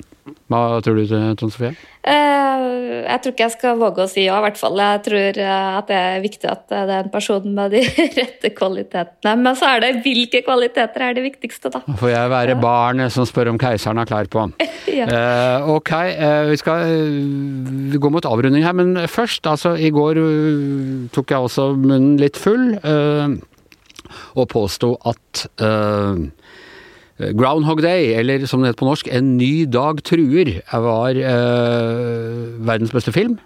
Hva 0.51 0.81
tror 0.83 0.97
du, 0.99 1.05
Trond 1.39 1.53
Sofie? 1.55 1.75
Uh, 2.07 3.03
jeg 3.05 3.21
tror 3.23 3.33
ikke 3.35 3.45
jeg 3.45 3.55
skal 3.55 3.77
våge 3.79 4.03
å 4.03 4.11
si 4.11 4.25
ja, 4.25 4.39
i 4.39 4.45
hvert 4.47 4.59
fall. 4.59 4.79
Jeg 4.81 5.03
tror 5.05 5.39
at 5.43 5.91
det 5.91 5.99
er 5.99 6.25
viktig 6.25 6.49
at 6.51 6.65
det 6.71 6.81
er 6.83 7.05
en 7.05 7.13
person 7.13 7.47
med 7.55 7.75
de 7.75 7.83
rette 8.19 8.51
kvalitetene. 8.57 9.35
Men 9.43 9.59
så 9.59 9.75
er 9.75 9.85
det 9.85 9.93
hvilke 10.07 10.43
kvaliteter 10.47 11.07
er 11.09 11.19
det 11.19 11.27
viktigste, 11.29 11.71
da. 11.75 11.83
Får 12.01 12.13
jeg 12.13 12.33
være 12.33 12.59
barn 12.59 12.77
barnet 12.87 13.15
som 13.15 13.27
spør 13.29 13.53
om 13.53 13.61
keiseren 13.61 14.01
har 14.01 14.09
klær 14.09 14.31
på? 14.31 14.47
ja. 14.99 15.07
uh, 15.11 15.71
ok, 15.77 15.93
uh, 16.15 16.47
vi 16.51 16.61
skal 16.61 16.87
uh, 16.87 17.99
gå 18.01 18.13
mot 18.13 18.27
avrunding 18.29 18.67
her, 18.67 18.75
men 18.77 18.97
først, 19.11 19.47
altså 19.47 19.77
i 19.77 19.91
går 19.95 20.23
tok 21.15 21.31
jeg 21.31 21.51
også 21.51 21.71
munnen 21.77 22.17
litt 22.21 22.39
full 22.41 22.75
og 24.35 24.51
påsto 24.53 24.95
at 25.09 25.47
Groundhog 27.17 27.81
Day, 27.81 28.13
eller 28.19 28.45
som 28.47 28.61
det 28.61 28.73
heter 28.73 28.83
på 28.83 28.91
norsk, 28.91 29.09
En 29.09 29.37
ny 29.39 29.65
dag 29.65 30.03
truer, 30.05 30.61
var 30.73 31.17
uh, 31.17 32.67
verdens 32.67 32.93
beste 32.93 33.13
film. 33.13 33.39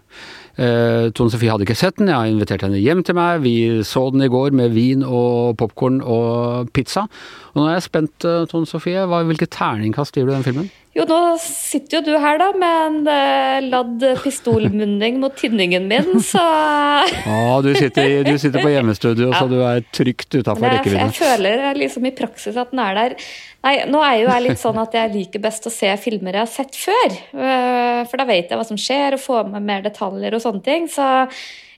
Uh, 0.58 1.08
Tone 1.14 1.30
Sofie 1.30 1.52
hadde 1.52 1.62
ikke 1.62 1.78
sett 1.78 2.00
den, 2.00 2.10
jeg 2.10 2.18
har 2.18 2.26
invitert 2.26 2.64
henne 2.66 2.80
hjem 2.82 3.04
til 3.06 3.14
meg. 3.14 3.44
Vi 3.46 3.54
så 3.86 4.08
den 4.10 4.26
i 4.26 4.30
går 4.32 4.50
med 4.58 4.74
vin 4.74 5.04
og 5.06 5.54
popkorn 5.60 6.00
og 6.02 6.72
pizza. 6.74 7.06
Og 7.54 7.62
nå 7.62 7.68
er 7.68 7.78
jeg 7.78 7.86
spent, 7.86 8.26
uh, 8.26 8.42
Tone 8.50 8.66
Sofie. 8.66 9.06
Hvilket 9.06 9.54
terningkast 9.54 10.18
gir 10.18 10.26
du 10.26 10.34
den 10.34 10.46
filmen? 10.46 10.66
Jo, 10.90 11.04
nå 11.06 11.16
sitter 11.38 12.00
jo 12.00 12.02
du 12.02 12.14
her 12.18 12.40
da 12.40 12.48
med 12.58 12.78
en 12.82 12.96
uh, 13.06 13.60
ladd 13.62 14.02
pistolmunning 14.24 15.20
mot 15.22 15.36
tinningen 15.38 15.86
min, 15.86 16.16
så 16.18 16.42
ah, 16.42 17.60
du, 17.62 17.70
sitter, 17.76 18.24
du 18.26 18.34
sitter 18.42 18.58
på 18.58 18.72
hjemmestudio, 18.72 19.28
ja. 19.30 19.38
så 19.38 19.46
du 19.46 19.60
er 19.62 19.84
trygt 19.94 20.34
utafor 20.34 20.66
rekkevidde. 20.66 21.06
Jeg 21.06 21.16
føler 21.20 21.78
liksom 21.78 22.10
i 22.10 22.14
praksis 22.18 22.58
at 22.58 22.74
den 22.74 22.82
er 22.82 22.98
der. 22.98 23.16
Nei, 23.62 23.76
nå 23.86 24.02
er 24.02 24.18
jo 24.24 24.28
jeg 24.32 24.46
litt 24.48 24.62
sånn 24.64 24.82
at 24.82 24.98
jeg 24.98 25.14
liker 25.14 25.46
best 25.46 25.70
å 25.70 25.74
se 25.74 25.94
filmer 26.02 26.40
jeg 26.40 26.46
har 26.48 26.52
sett 26.58 26.82
før. 26.82 27.18
Uh, 27.38 28.02
for 28.10 28.18
da 28.18 28.26
vet 28.26 28.50
jeg 28.50 28.58
hva 28.58 28.66
som 28.66 28.80
skjer, 28.80 29.14
og 29.14 29.22
får 29.22 29.50
med 29.54 29.70
mer 29.70 29.86
detaljer 29.86 30.34
og 30.34 30.42
sånne 30.42 30.66
ting. 30.66 30.90
Så 30.90 31.06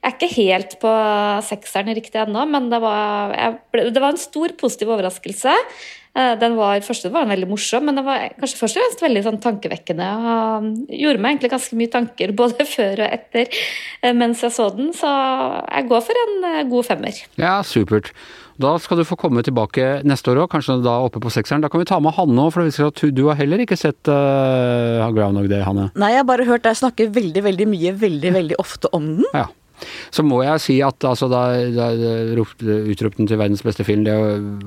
jeg 0.02 0.08
er 0.08 0.16
ikke 0.16 0.34
helt 0.34 0.72
på 0.82 0.92
sekseren 1.46 1.92
riktig 1.94 2.18
ennå, 2.24 2.42
men 2.50 2.72
det 2.72 2.80
var, 2.82 3.36
ble, 3.70 3.90
det 3.92 4.00
var, 4.02 4.16
en 4.16 4.24
stor 4.24 4.56
positiv 4.58 4.90
overraskelse. 4.96 5.52
Eh, 6.12 6.34
den 6.36 6.58
var, 6.58 6.82
første 6.84 7.08
var 7.12 7.28
veldig 7.30 7.48
morsom, 7.48 7.86
men 7.88 7.96
det 7.96 8.04
var 8.04 8.26
kanskje 8.36 8.58
først 8.60 8.76
og 8.76 8.84
fremst 8.84 9.04
veldig 9.06 9.22
sånn 9.24 9.40
tankevekkende. 9.40 10.08
og 10.12 10.92
Gjorde 10.92 11.22
meg 11.24 11.34
egentlig 11.34 11.52
ganske 11.54 11.78
mye 11.80 11.92
tanker 11.92 12.34
både 12.42 12.68
før 12.68 13.06
og 13.06 13.08
etter 13.08 13.48
eh, 13.48 14.12
mens 14.12 14.44
jeg 14.44 14.52
så 14.52 14.68
den, 14.76 14.92
så 14.96 15.08
jeg 15.08 15.88
går 15.88 16.06
for 16.08 16.24
en 16.26 16.48
eh, 16.50 16.62
god 16.68 16.88
femmer. 16.90 17.22
Ja, 17.40 17.58
supert. 17.64 18.12
Da 18.60 18.74
skal 18.78 19.00
du 19.00 19.06
få 19.08 19.16
komme 19.18 19.40
tilbake 19.42 20.02
neste 20.04 20.34
år 20.34 20.42
òg, 20.44 20.50
kanskje 20.52 20.76
da 20.84 20.98
oppe 21.06 21.22
på 21.24 21.32
sekseren. 21.32 21.64
Da 21.64 21.70
kan 21.72 21.80
vi 21.80 21.88
ta 21.88 21.96
med 22.04 22.12
Hanne 22.18 22.44
òg, 22.44 22.52
for 22.52 22.60
det 22.60 22.74
viser 22.74 22.90
at 22.90 23.00
du 23.16 23.24
har 23.30 23.40
heller 23.40 23.64
ikke 23.64 23.80
sett 23.80 24.10
uh, 24.12 25.08
Groundhog 25.16 25.48
Day, 25.50 25.64
Hanne? 25.64 25.88
Nei, 25.98 26.12
jeg 26.12 26.20
har 26.20 26.28
bare 26.28 26.46
hørt 26.46 26.68
deg 26.68 26.76
snakke 26.78 27.08
veldig, 27.16 27.42
veldig 27.48 27.66
mye, 27.72 27.94
veldig, 28.04 28.34
veldig 28.36 28.60
ofte 28.62 28.92
om 28.92 29.08
den. 29.16 29.26
Ja. 29.32 29.48
Så 30.14 30.24
må 30.26 30.42
jeg 30.44 30.62
si 30.64 30.78
at 30.84 31.06
altså, 31.08 31.28
da, 31.32 31.46
da 31.74 31.88
utropte 32.34 33.18
den 33.20 33.30
til 33.30 33.40
verdens 33.40 33.64
beste 33.66 33.86
film, 33.86 34.04
det 34.08 34.14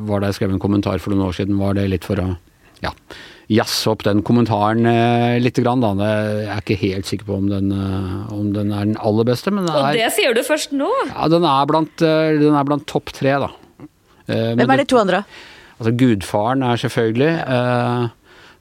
var 0.07 0.21
da 0.23 0.31
jeg 0.31 0.39
skrev 0.41 0.55
en 0.55 0.63
kommentar 0.63 1.01
for 1.03 1.13
noen 1.13 1.29
år 1.29 1.37
siden, 1.39 1.59
var 1.61 1.77
det 1.77 1.87
litt 1.91 2.07
for 2.07 2.21
å 2.21 2.29
ja, 2.83 2.91
jazze 3.51 3.91
opp 3.91 4.03
den 4.05 4.21
kommentaren 4.25 4.85
eh, 4.89 5.37
litt. 5.41 5.57
Grann, 5.63 5.83
da. 5.83 5.93
Jeg 5.95 6.49
er 6.51 6.63
ikke 6.63 6.79
helt 6.81 7.09
sikker 7.09 7.29
på 7.29 7.37
om 7.39 7.49
den, 7.51 7.71
eh, 7.71 8.33
om 8.35 8.49
den 8.55 8.73
er 8.75 8.89
den 8.89 8.97
aller 8.99 9.27
beste, 9.27 9.53
men 9.53 9.69
Og 9.69 9.91
det 9.95 10.09
sier 10.15 10.35
du 10.35 10.41
først 10.45 10.75
nå? 10.75 10.89
Ja, 11.11 11.29
den 11.31 11.47
er 11.47 11.69
blant, 11.69 12.03
eh, 12.03 12.35
den 12.41 12.57
er 12.57 12.67
blant 12.67 12.87
topp 12.91 13.13
tre, 13.15 13.37
da. 13.45 13.51
Eh, 14.27 14.53
Hvem 14.57 14.73
er 14.73 14.81
de 14.81 14.87
to 14.89 14.99
andre? 15.01 15.23
Altså, 15.79 15.93
Gudfaren 15.99 16.63
er 16.65 16.79
selvfølgelig. 16.81 17.33
Eh, 17.45 18.07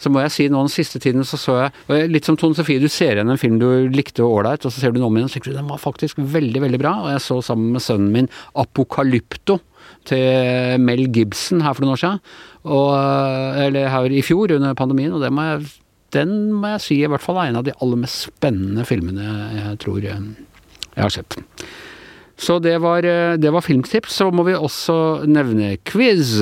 så 0.00 0.10
må 0.12 0.22
jeg 0.24 0.32
si 0.34 0.46
nå 0.50 0.62
den 0.64 0.72
siste 0.72 1.00
tiden 1.02 1.26
så 1.26 1.38
så 1.40 1.56
jeg 1.64 2.08
Litt 2.10 2.26
som 2.28 2.38
Tone 2.40 2.56
Sofie, 2.56 2.82
du 2.82 2.88
ser 2.92 3.18
igjen 3.18 3.30
en 3.30 3.40
film 3.40 3.60
du 3.60 3.66
likte 3.92 4.24
ålreit, 4.24 4.64
og 4.64 4.72
så 4.72 4.80
ser 4.80 4.92
du 4.92 4.98
den 4.98 5.06
om 5.06 5.14
igjen 5.16 5.28
og 5.28 5.34
tenker 5.34 5.52
du 5.52 5.58
den 5.58 5.70
var 5.70 5.82
faktisk 5.82 6.18
veldig, 6.18 6.62
veldig 6.64 6.80
bra. 6.80 6.94
Og 7.04 7.12
jeg 7.12 7.22
så 7.24 7.38
sammen 7.44 7.74
med 7.74 7.84
sønnen 7.84 8.12
min 8.14 8.30
Apokalypto 8.60 9.58
til 10.08 10.80
Mel 10.82 11.06
Gibson 11.14 11.64
her 11.64 11.76
for 11.76 11.84
noen 11.84 11.94
år 11.94 12.02
siden. 12.02 12.20
Og, 12.64 12.90
eller 13.66 13.90
her 13.92 14.12
i 14.12 14.24
fjor 14.24 14.56
under 14.56 14.76
pandemien, 14.78 15.14
og 15.14 15.24
det 15.24 15.32
må 15.34 15.46
jeg, 15.48 15.70
den 16.16 16.36
må 16.56 16.74
jeg 16.74 16.84
si 16.84 17.00
i 17.02 17.10
hvert 17.10 17.24
fall 17.24 17.40
er 17.42 17.52
en 17.52 17.60
av 17.60 17.66
de 17.66 17.74
aller 17.84 18.04
mest 18.04 18.28
spennende 18.28 18.86
filmene 18.88 19.24
jeg 19.58 19.80
tror 19.84 20.04
jeg, 20.04 20.20
har 20.96 21.12
sett. 21.12 21.38
Så 22.40 22.58
det 22.62 22.76
var, 22.82 23.06
det 23.38 23.50
var 23.54 23.62
filmtips. 23.62 24.16
Så 24.18 24.30
må 24.34 24.44
vi 24.46 24.56
også 24.58 24.96
nevne 25.30 25.76
quiz. 25.86 26.40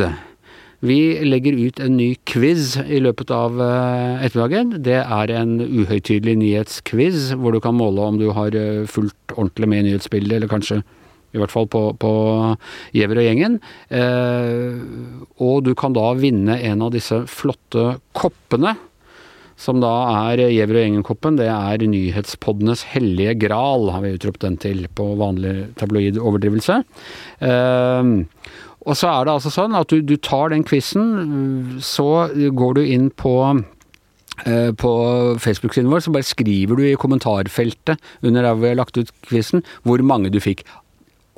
Vi 0.82 0.98
legger 1.22 1.54
ut 1.54 1.78
en 1.78 1.94
ny 1.94 2.08
quiz 2.26 2.74
i 2.82 2.98
løpet 3.04 3.30
av 3.30 3.60
eh, 3.62 4.24
ettermiddagen. 4.26 4.72
Det 4.82 4.98
er 4.98 5.32
en 5.38 5.60
uhøytidelig 5.62 6.34
nyhetsquiz 6.40 7.28
hvor 7.38 7.54
du 7.54 7.60
kan 7.62 7.76
måle 7.78 8.02
om 8.02 8.18
du 8.18 8.32
har 8.34 8.56
eh, 8.58 8.82
fulgt 8.90 9.36
ordentlig 9.36 9.68
med 9.70 9.84
i 9.84 9.92
nyhetsbildet, 9.92 10.40
eller 10.40 10.50
kanskje 10.50 10.80
i 11.32 11.40
hvert 11.40 11.52
fall 11.54 11.68
på, 11.70 11.84
på 12.02 12.10
og 12.10 13.22
gjengen. 13.22 13.60
Eh, 13.94 14.80
og 15.38 15.62
du 15.68 15.70
kan 15.78 15.94
da 15.94 16.10
vinne 16.18 16.58
en 16.58 16.82
av 16.82 16.90
disse 16.96 17.22
flotte 17.30 18.00
koppene. 18.18 18.74
Som 19.62 19.78
da 19.78 19.92
er 20.32 20.48
Giæver 20.48 20.80
og 20.80 20.82
gjengen-koppen. 20.82 21.36
Det 21.38 21.46
er 21.46 21.86
nyhetspoddenes 21.86 22.82
hellige 22.90 23.36
gral, 23.44 23.92
har 23.94 24.02
vi 24.02 24.16
utropt 24.16 24.42
den 24.42 24.58
til 24.58 24.88
på 24.90 25.12
vanlig 25.20 25.70
tabloid 25.78 26.18
overdrivelse. 26.18 26.80
Eh, 27.46 28.12
og 28.82 28.98
så 28.98 29.10
er 29.10 29.26
det 29.26 29.36
altså 29.36 29.52
sånn 29.52 29.76
at 29.78 29.92
du, 29.92 30.00
du 30.02 30.16
tar 30.18 30.52
den 30.52 30.64
quizen, 30.66 31.78
så 31.84 32.26
går 32.32 32.78
du 32.78 32.82
inn 32.82 33.08
på 33.14 33.34
eh, 34.46 34.70
på 34.78 34.92
Facebook-siden 35.42 35.90
vår, 35.92 36.04
så 36.04 36.14
bare 36.14 36.26
skriver 36.26 36.78
du 36.78 36.86
i 36.88 36.98
kommentarfeltet 36.98 38.00
under 38.26 38.48
der 38.48 38.58
vi 38.58 38.72
har 38.72 38.80
lagt 38.80 38.98
ut 38.98 39.12
quizen, 39.28 39.62
hvor 39.86 40.02
mange 40.06 40.32
du 40.34 40.40
fikk. 40.42 40.64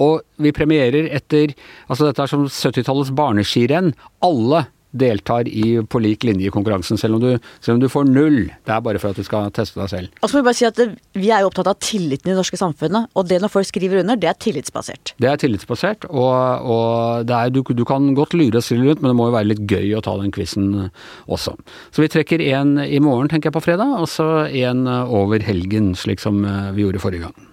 Og 0.02 0.24
vi 0.42 0.50
premierer 0.50 1.07
etter 1.14 1.52
Altså 1.87 2.09
dette 2.09 2.24
er 2.24 2.30
som 2.33 2.48
70-tallets 2.48 3.12
barneskirenn. 3.14 3.92
Alle 4.26 4.64
deltar 4.94 5.48
i 5.50 5.76
på 5.90 6.00
lik 6.02 6.24
linje 6.26 6.48
i 6.48 6.52
konkurransen, 6.54 6.98
selv 7.00 7.18
om, 7.18 7.24
du, 7.24 7.50
selv 7.61 7.76
om, 7.76 7.83
du, 7.83 7.88
får 7.90 8.07
null. 8.09 8.38
Det 8.64 8.74
er 8.74 8.83
bare 8.85 9.00
for 9.02 9.14
at 9.14 9.18
du 9.18 9.26
skal 9.26 9.50
teste 9.54 9.80
deg 9.80 9.90
selv. 9.92 10.20
Og 10.22 10.30
så 10.30 10.38
må 10.38 10.46
Vi 10.46 10.54
si 10.61 10.68
at 10.68 10.78
det, 10.78 10.88
vi 11.18 11.33
er 11.35 11.42
jo 11.42 11.50
opptatt 11.50 11.70
av 11.72 11.78
tilliten 11.83 12.30
i 12.30 12.33
det 12.33 12.38
norske 12.38 12.61
samfunnet, 12.61 13.11
og 13.14 13.28
det 13.30 13.40
når 13.42 13.52
folk 13.52 13.68
skriver 13.68 14.02
under, 14.04 14.18
det 14.20 14.30
er 14.30 14.38
tillitsbasert. 14.38 15.14
Det 15.20 15.30
er 15.30 15.40
tillitsbasert, 15.40 16.07
og, 16.11 16.68
og 16.70 17.33
er, 17.35 17.50
du, 17.54 17.62
du, 17.66 17.85
kan 17.88 18.12
godt 18.16 18.37
lure 18.38 18.61
og 18.61 18.66
stille 18.66 18.87
rundt, 18.87 19.02
men 19.02 19.12
det 19.12 19.18
må 19.18 19.28
jo 19.30 19.37
være 19.37 19.50
litt 19.50 19.64
gøy 19.70 19.96
å 19.98 20.04
ta 20.04 20.14
den 20.20 20.35
quizen 20.35 20.70
også. 21.26 21.57
Så 21.90 22.04
vi 22.04 22.11
trekker 22.12 22.44
én 22.44 22.76
i 22.85 23.00
morgen, 23.02 23.30
tenker 23.33 23.50
jeg, 23.50 23.59
på 23.59 23.64
fredag, 23.64 23.96
og 23.98 24.09
så 24.11 24.46
én 24.46 24.87
over 24.87 25.42
helgen, 25.44 25.94
slik 25.98 26.22
som 26.22 26.44
eh, 26.44 26.70
vi 26.76 26.87
gjorde 26.87 27.02
forrige 27.02 27.28
gang. 27.28 27.50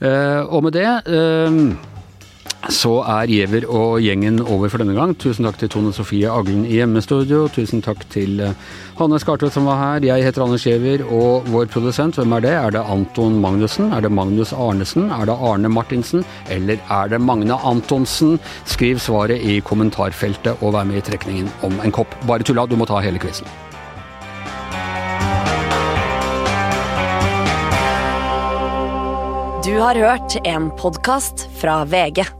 Uh, 0.00 0.48
og 0.48 0.62
med 0.64 0.72
det 0.78 0.88
uh, 1.12 1.89
så 2.70 3.00
er 3.02 3.30
Giæver 3.30 3.66
og 3.68 4.00
gjengen 4.02 4.40
over 4.40 4.70
for 4.70 4.82
denne 4.82 4.94
gang. 4.96 5.12
Tusen 5.18 5.46
takk 5.46 5.58
til 5.60 5.70
Tone 5.72 5.92
Sofie 5.94 6.30
Aglen 6.30 6.62
i 6.64 6.78
hjemmestudio. 6.78 7.48
Tusen 7.52 7.82
takk 7.84 8.04
til 8.12 8.40
eh, 8.44 8.54
Hanne 8.98 9.18
Skartvedt 9.20 9.56
som 9.56 9.66
var 9.68 9.78
her. 9.80 10.06
Jeg 10.06 10.24
heter 10.24 10.44
Anders 10.44 10.64
Giæver, 10.66 11.04
og 11.06 11.48
vår 11.50 11.70
produsent, 11.72 12.16
hvem 12.20 12.36
er 12.38 12.44
det? 12.46 12.54
Er 12.56 12.74
det 12.76 12.84
Anton 12.84 13.40
Magnussen? 13.42 13.92
Er 13.92 14.04
det 14.06 14.12
Magnus 14.14 14.52
Arnesen? 14.52 15.10
Er 15.10 15.26
det 15.28 15.36
Arne 15.36 15.68
Martinsen? 15.68 16.24
Eller 16.50 16.78
er 16.88 17.10
det 17.10 17.20
Magne 17.20 17.58
Antonsen? 17.58 18.38
Skriv 18.64 18.98
svaret 18.98 19.42
i 19.42 19.60
kommentarfeltet, 19.60 20.60
og 20.60 20.74
vær 20.76 20.86
med 20.88 21.02
i 21.02 21.06
trekningen 21.10 21.50
om 21.66 21.80
en 21.84 21.92
kopp. 21.94 22.14
Bare 22.28 22.46
tulla, 22.46 22.66
du 22.70 22.78
må 22.78 22.88
ta 22.88 23.02
hele 23.02 23.20
quizen. 23.20 23.48
Du 29.60 29.74
har 29.78 29.94
hørt 29.94 30.36
en 30.48 30.70
podkast 30.70 31.48
fra 31.60 31.84
VG. 31.84 32.39